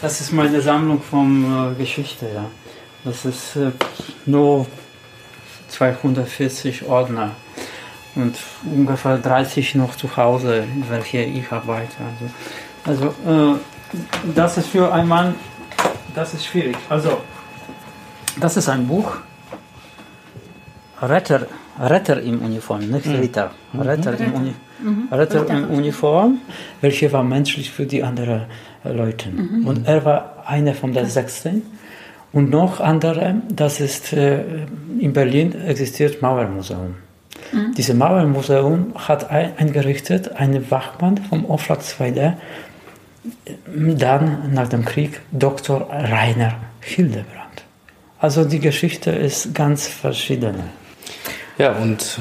Das 0.00 0.20
ist 0.20 0.32
meine 0.32 0.60
Sammlung 0.60 1.00
von 1.00 1.72
äh, 1.72 1.74
Geschichte. 1.80 2.26
Ja. 2.34 2.50
Das 3.04 3.24
ist 3.24 3.56
äh, 3.56 3.70
nur 4.26 4.66
240 5.68 6.84
Ordner. 6.86 7.30
Und 8.14 8.36
ungefähr 8.64 9.18
30 9.18 9.74
noch 9.76 9.96
zu 9.96 10.16
Hause, 10.16 10.64
in 10.74 10.88
welcher 10.90 11.24
ich 11.26 11.50
arbeite. 11.50 11.96
Also, 12.84 13.08
also 13.24 13.54
äh, 13.54 13.58
das 14.34 14.58
ist 14.58 14.68
für 14.68 14.92
einen 14.92 15.08
Mann, 15.08 15.34
das 16.14 16.34
ist 16.34 16.46
schwierig. 16.46 16.76
Also, 16.88 17.18
das 18.40 18.56
ist 18.56 18.68
ein 18.68 18.86
Buch, 18.86 19.16
Retter, 21.00 21.46
Retter 21.80 22.20
im 22.20 22.42
Uniform, 22.42 22.80
nicht 22.80 23.06
Ritter. 23.06 23.50
Retter, 23.78 24.18
im, 24.18 24.34
Uni 24.34 24.54
Retter 25.10 25.48
im 25.48 25.70
Uniform, 25.70 26.38
welche 26.80 27.12
war 27.12 27.24
menschlich 27.24 27.70
für 27.70 27.86
die 27.86 28.02
anderen 28.02 28.42
äh, 28.84 28.92
Leute. 28.92 29.30
Und 29.64 29.86
er 29.86 30.04
war 30.04 30.44
einer 30.46 30.74
von 30.74 30.92
den 30.92 31.06
16. 31.06 31.62
Und 32.32 32.50
noch 32.50 32.80
andere, 32.80 33.42
das 33.48 33.80
ist 33.80 34.12
äh, 34.12 34.42
in 34.98 35.12
Berlin 35.12 35.52
existiert 35.66 36.22
Mauermuseum. 36.22 36.94
Dieses 37.76 37.94
Mauermuseum 37.94 38.94
hat 38.94 39.30
ein, 39.30 39.56
eingerichtet 39.56 40.36
einen 40.36 40.70
Wachmann 40.70 41.18
vom 41.18 41.48
Auftragszweiter, 41.48 42.36
dann 43.66 44.52
nach 44.52 44.68
dem 44.68 44.84
Krieg 44.84 45.20
Dr. 45.30 45.88
Rainer 45.90 46.56
Hildebrand. 46.80 47.64
Also 48.18 48.44
die 48.44 48.60
Geschichte 48.60 49.10
ist 49.10 49.54
ganz 49.54 49.86
verschieden. 49.86 50.56
Ja, 51.58 51.72
und 51.72 52.20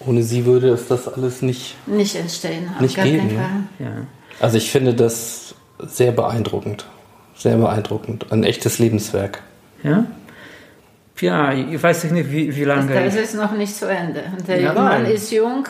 ohne 0.00 0.22
sie 0.22 0.44
würde 0.44 0.70
es 0.70 0.88
das 0.88 1.08
alles 1.08 1.42
nicht. 1.42 1.76
Nicht 1.86 2.16
entstehen. 2.16 2.70
Nicht 2.80 2.96
geben. 2.96 3.68
Ja. 3.78 4.06
Also 4.40 4.56
ich 4.56 4.70
finde 4.70 4.94
das 4.94 5.54
sehr 5.78 6.12
beeindruckend. 6.12 6.86
Sehr 7.36 7.56
beeindruckend. 7.56 8.32
Ein 8.32 8.44
echtes 8.44 8.78
Lebenswerk. 8.78 9.42
Ja? 9.82 10.06
Ja, 11.22 11.52
ich 11.52 11.82
weiß 11.82 12.04
nicht, 12.04 12.30
wie, 12.30 12.54
wie 12.54 12.64
lange. 12.64 12.92
Das 12.92 13.14
ich- 13.14 13.22
ist 13.22 13.34
noch 13.34 13.52
nicht 13.52 13.74
zu 13.74 13.86
Ende. 13.88 14.22
Der 14.46 14.60
Ja, 14.60 14.72
Mann 14.74 15.02
nein. 15.04 15.06
ist 15.12 15.30
jung, 15.32 15.66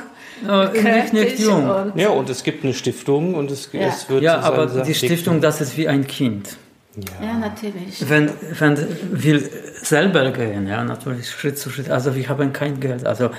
Oh, 0.48 0.64
nicht, 1.12 1.38
jung. 1.38 1.70
und 1.70 1.96
Ja, 1.96 2.08
und 2.08 2.28
es 2.30 2.42
gibt 2.42 2.64
eine 2.64 2.74
Stiftung 2.74 3.34
und 3.34 3.50
es, 3.50 3.68
Ja. 3.72 3.80
es 3.82 4.08
wird 4.10 4.22
Ja, 4.22 4.40
aber 4.40 4.66
die 4.66 4.94
Stiftung, 4.94 5.40
das 5.40 5.60
ist 5.60 5.76
wie 5.76 5.86
ein 5.86 6.06
Kind. 6.06 6.56
ja, 6.96 7.34
natürlich. 7.38 8.04
Wenn, 8.08 8.30
wenn 8.58 8.76
will 9.12 9.48
selber 9.82 10.30
gehen, 10.30 10.66
ja, 10.66 10.82
natürlich 10.84 11.30
Schritt 11.30 11.58
zu 11.58 11.70
Schritt. 11.70 11.90
Also 11.90 12.14
wir 12.16 12.28
haben 12.28 12.52
kein 12.52 12.80
Geld. 12.80 13.06
Also 13.06 13.30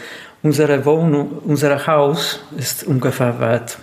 unsere 0.43 0.85
Wohnung, 0.85 1.31
unser 1.45 1.85
Haus 1.87 2.39
ist 2.57 2.83
ungefähr 2.85 3.39
wert 3.39 3.77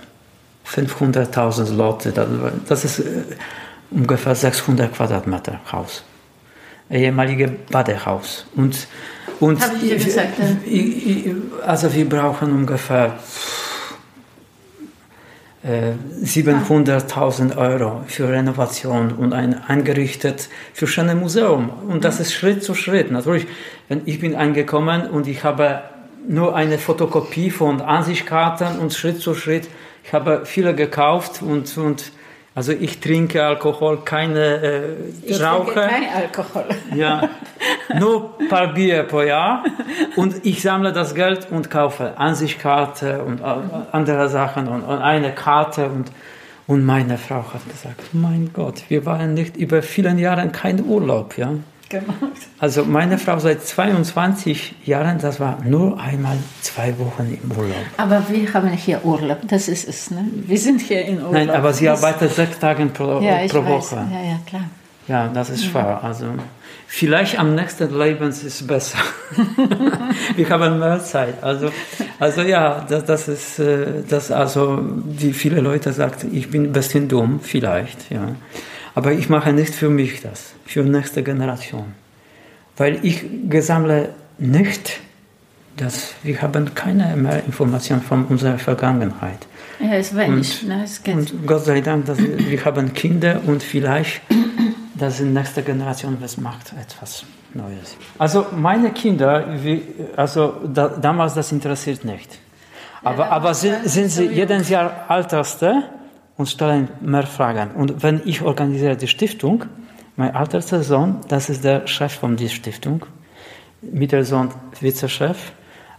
500.000 0.65 1.75
Leute. 1.77 2.13
Das- 2.13 2.29
Das 2.69 2.85
ist 2.85 3.01
äh, 3.01 3.03
ungefähr 3.91 4.35
600 4.35 4.93
Quadratmeter 4.95 5.61
Haus. 5.73 6.05
Ein 6.91 7.01
ehemaliges 7.01 7.51
Badehaus. 7.71 8.47
Und, 8.57 8.89
und 9.39 9.61
Hab 9.61 9.75
ich 9.75 9.89
dir 9.89 9.97
gesagt, 9.97 10.39
ja. 10.39 11.33
also 11.65 11.95
wir 11.95 12.09
brauchen 12.09 12.53
ungefähr 12.53 13.17
äh, 15.63 15.93
700.000 16.25 17.57
Euro 17.57 18.03
für 18.09 18.29
Renovation 18.29 19.13
und 19.13 19.33
ein 19.33 19.63
eingerichtet 19.63 20.49
für 20.73 20.89
schöne 20.89 21.15
Museum. 21.15 21.71
Und 21.89 22.05
das 22.05 22.19
ist 22.19 22.33
Schritt 22.33 22.65
zu 22.65 22.75
Schritt. 22.75 23.11
Natürlich, 23.11 23.47
wenn 23.89 24.03
ich 24.07 24.21
bin 24.21 24.35
eingekommen 24.35 25.09
und 25.09 25.29
ich 25.29 25.45
habe 25.45 25.83
nur 26.27 26.57
eine 26.57 26.79
Fotokopie 26.79 27.51
von 27.51 27.81
Ansichtskarten 27.81 28.79
und 28.79 28.95
Schritt 28.95 29.21
zu 29.21 29.35
Schritt. 29.35 29.69
Ich 30.03 30.13
habe 30.13 30.43
viele 30.45 30.75
gekauft 30.75 31.41
und, 31.41 31.77
und 31.79 32.13
also 32.55 32.73
ich 32.73 33.01
trinke 33.01 33.45
Alkohol, 33.45 33.99
keine 34.05 34.41
äh, 34.63 34.83
Ich 35.23 35.41
rauche. 35.41 35.73
trinke 35.73 35.89
kein 35.89 36.05
Alkohol. 36.15 36.65
Ja, 36.95 37.29
nur 37.99 38.35
ein 38.41 38.49
paar 38.49 38.73
Bier 38.75 39.05
pro 39.05 39.23
Jahr. 39.23 39.65
Und 40.17 40.45
ich 40.45 40.61
sammle 40.63 40.93
das 40.93 41.15
Geld 41.15 41.49
und 41.51 41.71
kaufe 41.71 42.19
Ansichtskarte 42.19 43.23
und 43.23 43.41
andere 43.43 44.29
Sachen 44.29 44.69
und, 44.69 44.83
und 44.83 44.99
eine 44.99 45.33
Karte. 45.33 45.87
Und, 45.87 46.11
und 46.67 46.85
meine 46.85 47.19
Frau 47.19 47.45
hat 47.55 47.69
gesagt, 47.69 48.01
mein 48.13 48.51
Gott, 48.53 48.83
wir 48.89 49.07
waren 49.07 49.35
nicht 49.35 49.57
über 49.57 49.83
vielen 49.83 50.19
Jahren 50.19 50.53
kein 50.53 50.85
Urlaub. 50.85 51.39
Ja? 51.39 51.53
Gemacht. 51.91 52.19
Also 52.61 52.85
meine 52.85 53.19
Frau 53.19 53.39
seit 53.41 53.63
22 53.67 54.75
Jahren, 54.85 55.19
das 55.19 55.41
war 55.41 55.59
nur 55.65 56.01
einmal 56.01 56.37
zwei 56.63 56.97
Wochen 56.99 57.37
im 57.43 57.51
Urlaub. 57.51 57.75
Aber 57.97 58.23
wir 58.29 58.55
haben 58.55 58.69
hier 58.71 59.05
Urlaub, 59.05 59.39
das 59.49 59.67
ist 59.69 59.89
es. 59.89 60.11
Ne? 60.13 60.25
Wir 60.47 60.57
sind 60.59 60.81
hier 60.81 61.05
in 61.05 61.17
Urlaub. 61.19 61.33
Nein, 61.33 61.51
aber 61.51 61.73
sie 61.73 61.87
Das- 61.87 62.03
arbeitet 62.03 62.33
sechs 62.33 62.59
Tage 62.61 62.87
pro, 62.87 63.21
ja, 63.21 63.43
ich 63.43 63.51
pro 63.51 63.65
weiß. 63.65 63.69
Woche. 63.93 64.07
Ja, 64.13 64.23
ja, 64.31 64.39
klar. 64.47 64.65
Ja, 65.09 65.27
das 65.27 65.51
ist 65.51 65.75
wahr. 65.75 66.05
Also 66.05 66.27
vielleicht 66.87 67.37
am 67.41 67.57
nächsten 67.57 67.99
Leben 67.99 68.29
ist 68.29 68.45
es 68.45 68.65
besser. 68.65 68.99
Wir 70.37 70.49
haben 70.49 70.79
mehr 70.79 71.01
Zeit. 71.03 71.43
Also, 71.43 71.71
also 72.21 72.43
ja, 72.43 72.87
das, 72.89 73.05
das 73.07 73.27
ist 73.27 73.59
äh, 73.59 74.05
das 74.09 74.31
also 74.31 74.79
wie 75.05 75.33
viele 75.33 75.61
Leute 75.61 75.93
sagen, 75.93 76.31
ich 76.33 76.49
bin 76.51 76.65
ein 76.67 76.73
bisschen 76.73 77.09
dumm, 77.09 77.41
vielleicht, 77.43 78.11
ja. 78.13 78.21
Aber 78.95 79.13
ich 79.13 79.29
mache 79.29 79.53
nicht 79.53 79.75
für 79.75 79.89
mich 79.89 80.21
das, 80.23 80.53
für 80.67 80.83
die 80.83 80.91
nächste 80.91 81.23
Generation, 81.23 81.95
weil 82.77 82.99
ich 83.05 83.25
gesammle 83.49 84.11
nicht, 84.39 85.01
dass 85.77 86.15
wir 86.23 86.43
haben 86.43 86.75
keine 86.75 87.17
mehr 87.17 87.45
Informationen 87.45 88.03
von 88.03 88.25
unserer 88.27 88.59
Vergangenheit. 88.59 89.47
Ja, 89.79 89.95
ist 89.95 90.15
wenig. 90.17 90.63
Und- 90.63 90.69
ne? 90.69 90.83
Es 90.85 91.03
geht. 91.03 91.15
Und 91.15 91.47
Gott 91.47 91.65
sei 91.65 91.81
Dank, 91.81 92.07
dass 92.07 92.19
wir, 92.19 92.65
haben 92.65 92.93
Kinder 92.93 93.41
und 93.47 93.63
vielleicht, 93.63 94.21
dass 94.95 95.19
die 95.19 95.25
nächste 95.25 95.63
Generation 95.63 96.19
was 96.21 96.37
macht, 96.37 96.73
etwas 96.79 97.25
Neues. 97.55 97.97
Also 98.19 98.47
meine 98.55 98.91
Kinder, 98.91 99.47
wie, 99.63 99.83
also 100.17 100.55
da, 100.73 100.89
damals 100.89 101.35
das 101.35 101.51
interessiert 101.53 102.05
nicht. 102.05 102.39
Aber, 103.03 103.25
Ja, 103.25 103.31
aber 103.31 103.55
sind, 103.55 103.89
sind 103.89 104.11
sie 104.11 104.27
jedes 104.27 104.69
Jahr 104.69 105.07
älteste 105.09 105.85
und 106.41 106.49
stellen 106.49 106.89
mehr 107.03 107.27
Fragen. 107.27 107.73
Und 107.73 108.03
wenn 108.03 108.23
ich 108.25 108.41
organisiere 108.41 108.97
die 108.97 109.09
Stiftung, 109.09 109.67
mein 110.17 110.35
ältester 110.35 110.83
Sohn, 110.83 111.21
das 111.29 111.51
ist 111.51 111.65
der 111.65 111.87
Chef 111.87 112.15
von 112.15 112.37
dieser 112.37 112.55
Stiftung, 112.55 113.05
Mittelsohn 113.83 114.49
Vizechef. 114.81 115.53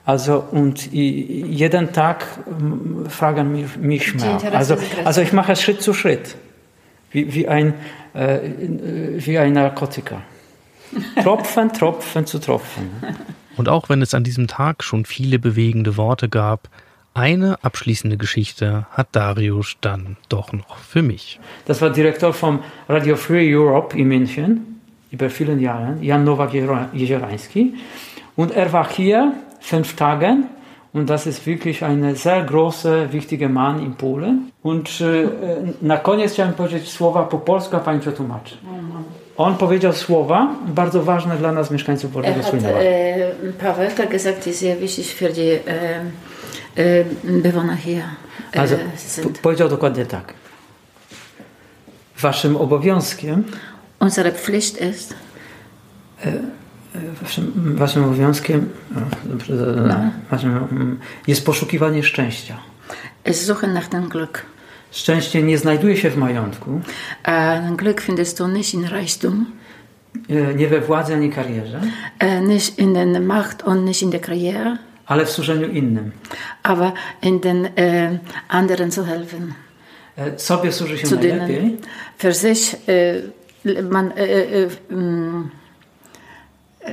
Also 0.03 0.43
und 0.51 0.91
jeden 0.91 1.93
Tag 1.93 2.25
fragen 3.07 3.51
mich, 3.51 3.77
mich 3.77 4.15
mehr. 4.15 4.39
Also, 4.51 4.77
also 5.05 5.21
ich 5.21 5.31
mache 5.31 5.55
Schritt 5.55 5.83
zu 5.83 5.93
Schritt, 5.93 6.35
wie, 7.11 7.31
wie, 7.35 7.47
ein, 7.47 7.75
äh, 8.15 8.39
wie 9.17 9.37
ein 9.37 9.53
Narkotiker. 9.53 10.23
Tropfen, 11.23 11.71
Tropfen 11.71 12.25
zu 12.25 12.39
Tropfen. 12.39 12.89
Und 13.57 13.69
auch 13.69 13.89
wenn 13.89 14.01
es 14.01 14.15
an 14.15 14.23
diesem 14.23 14.47
Tag 14.47 14.83
schon 14.83 15.05
viele 15.05 15.37
bewegende 15.37 15.97
Worte 15.97 16.29
gab, 16.29 16.67
eine 17.13 17.57
abschließende 17.63 18.17
Geschichte 18.17 18.85
hat 18.91 19.07
Darius 19.11 19.77
dann 19.81 20.17
doch 20.29 20.53
noch 20.53 20.77
für 20.77 21.01
mich. 21.01 21.39
Das 21.65 21.81
war 21.81 21.89
Direktor 21.89 22.33
vom 22.33 22.59
Radio 22.87 23.15
Free 23.15 23.55
Europe 23.55 23.97
in 23.97 24.07
München 24.07 24.81
über 25.11 25.29
viele 25.29 25.55
Jahre, 25.55 25.97
Jan 26.01 26.23
Nowak-Jezierański. 26.23 27.73
Und 28.35 28.51
er 28.51 28.71
war 28.71 28.89
hier 28.89 29.33
fünf 29.59 29.95
Tage 29.95 30.37
und 30.93 31.09
das 31.09 31.27
ist 31.27 31.45
wirklich 31.45 31.83
ein 31.83 32.15
sehr 32.15 32.43
großer, 32.43 33.11
wichtiger 33.13 33.49
Mann 33.49 33.83
in 33.83 33.95
Polen. 33.95 34.51
Und 34.61 35.01
e, 35.01 35.27
na 35.81 35.97
koniec 35.97 36.31
chciałem 36.31 36.53
powiedzieć 36.53 36.89
słowa 36.89 37.23
po 37.23 37.37
polsku, 37.37 37.75
a 37.75 37.79
pani 37.79 37.99
przetłumaczy. 37.99 38.57
On 39.37 39.57
powiedział 39.57 39.93
słowa 39.93 40.55
bardzo 40.67 41.03
ważne 41.03 41.37
dla 41.37 41.51
nas, 41.51 41.71
mieszkańców 41.71 42.11
Er 42.15 42.33
Polskiego 42.33 42.67
hat 42.67 42.75
äh, 42.75 43.45
ein 43.45 43.53
paar 43.53 43.77
Wörter 43.77 44.07
gesagt, 44.07 44.45
die 44.45 44.53
sehr 44.53 44.79
wichtig 44.79 45.15
für 45.15 45.33
die 45.33 45.51
äh, 45.51 46.05
äh, 46.75 47.05
Bewohner 47.41 47.77
hier 47.77 48.03
Also, 48.55 48.75
sind. 48.97 49.39
powiedział 49.39 49.69
dokładnie 49.69 50.05
tak. 50.05 50.33
Waszym 52.21 52.55
obowiązkiem 52.57 53.43
Unsere 53.99 54.31
Pflicht 54.31 54.81
ist, 54.81 55.13
Waszym, 57.21 57.75
waszym 57.75 58.03
obowiązkiem 58.03 58.69
no. 59.87 59.95
waszym, 60.31 60.57
mm, 60.57 60.99
jest 61.27 61.45
poszukiwanie 61.45 62.03
szczęścia. 62.03 62.57
es 63.23 63.45
Suchen 63.45 63.73
nach 63.73 63.89
dem 63.89 64.09
Glück. 64.09 64.37
Szczęście 64.91 65.43
nie 65.43 65.57
znajduje 65.57 65.97
się 65.97 66.09
w 66.09 66.17
majątku, 66.17 66.81
Äh, 67.23 67.75
Glück 67.75 68.01
findest 68.01 68.37
du 68.37 68.47
nicht 68.47 68.73
in 68.73 68.85
Reichtum, 68.85 69.45
nie 70.55 70.67
we 70.67 70.81
władzy 70.81 71.13
ani 71.13 71.29
karierze, 71.29 71.81
äh, 72.19 72.41
nicht 72.47 72.79
in 72.79 72.93
der 72.93 73.21
Macht 73.21 73.63
und 73.63 73.85
nicht 73.85 74.01
in 74.01 74.11
der 74.11 74.21
Karriere, 74.21 74.77
ale 75.11 75.25
w 75.25 75.29
służeniu 75.31 75.67
innym. 75.69 76.11
aber 76.63 76.91
in 77.21 77.39
den 77.39 77.65
äh, 77.65 78.17
anderen 78.49 78.91
zu 78.91 79.03
helfen. 79.05 79.53
E, 80.17 80.39
Sobie 80.39 80.71
służy 80.71 80.97
się 80.97 81.07
zu 81.07 81.15
najlepiej, 81.15 81.55
denen 81.57 81.77
für 82.17 82.33
sich 82.33 82.75
äh, 82.87 83.81
man, 83.89 84.11
äh, 84.11 84.15
äh, 84.15 84.69
mh, 84.89 85.49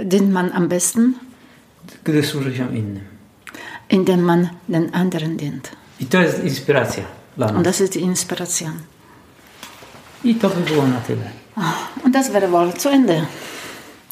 dient 0.04 0.30
man 0.32 0.50
am 0.52 0.68
besten, 0.68 1.12
gdy 2.04 2.22
służy 2.22 2.56
się 2.56 2.76
innym. 2.76 3.04
indem 3.90 4.20
man 4.22 4.48
den 4.68 4.90
anderen 4.94 5.36
dient. 5.36 5.70
I 6.00 6.06
to 6.06 6.20
jest 6.22 6.44
inspiracja 6.44 7.04
dla 7.36 7.46
Und 7.46 7.54
nas. 7.56 7.64
das 7.64 7.80
ist 7.80 7.92
die 7.94 8.00
Inspiration. 8.02 8.72
I 10.24 10.34
to 10.34 10.48
by 10.48 10.60
było 10.70 10.86
na 10.86 11.00
tyle. 11.00 11.30
Und 12.04 12.14
das 12.14 12.32
wäre 12.32 12.48
wohl 12.50 12.72
zu 12.74 12.88
Ende 12.88 13.26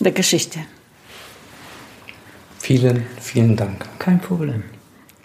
der 0.00 0.12
Geschichte. 0.12 0.58
Vielen, 2.66 3.06
vielen 3.20 3.54
Dank. 3.54 3.86
Kein 4.00 4.18
Problem. 4.18 4.64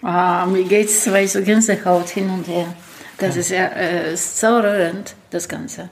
Ah, 0.00 0.46
mir 0.46 0.62
geht 0.62 0.88
es, 0.88 1.10
weil 1.10 1.26
so 1.26 1.42
Gänsehaut 1.42 2.08
hin 2.10 2.30
und 2.30 2.46
her. 2.46 2.72
Das 3.18 3.34
ist 3.34 3.50
ja 3.50 3.66
äh, 3.66 4.16
so 4.16 4.60
rührend, 4.60 5.16
das 5.30 5.48
Ganze. 5.48 5.90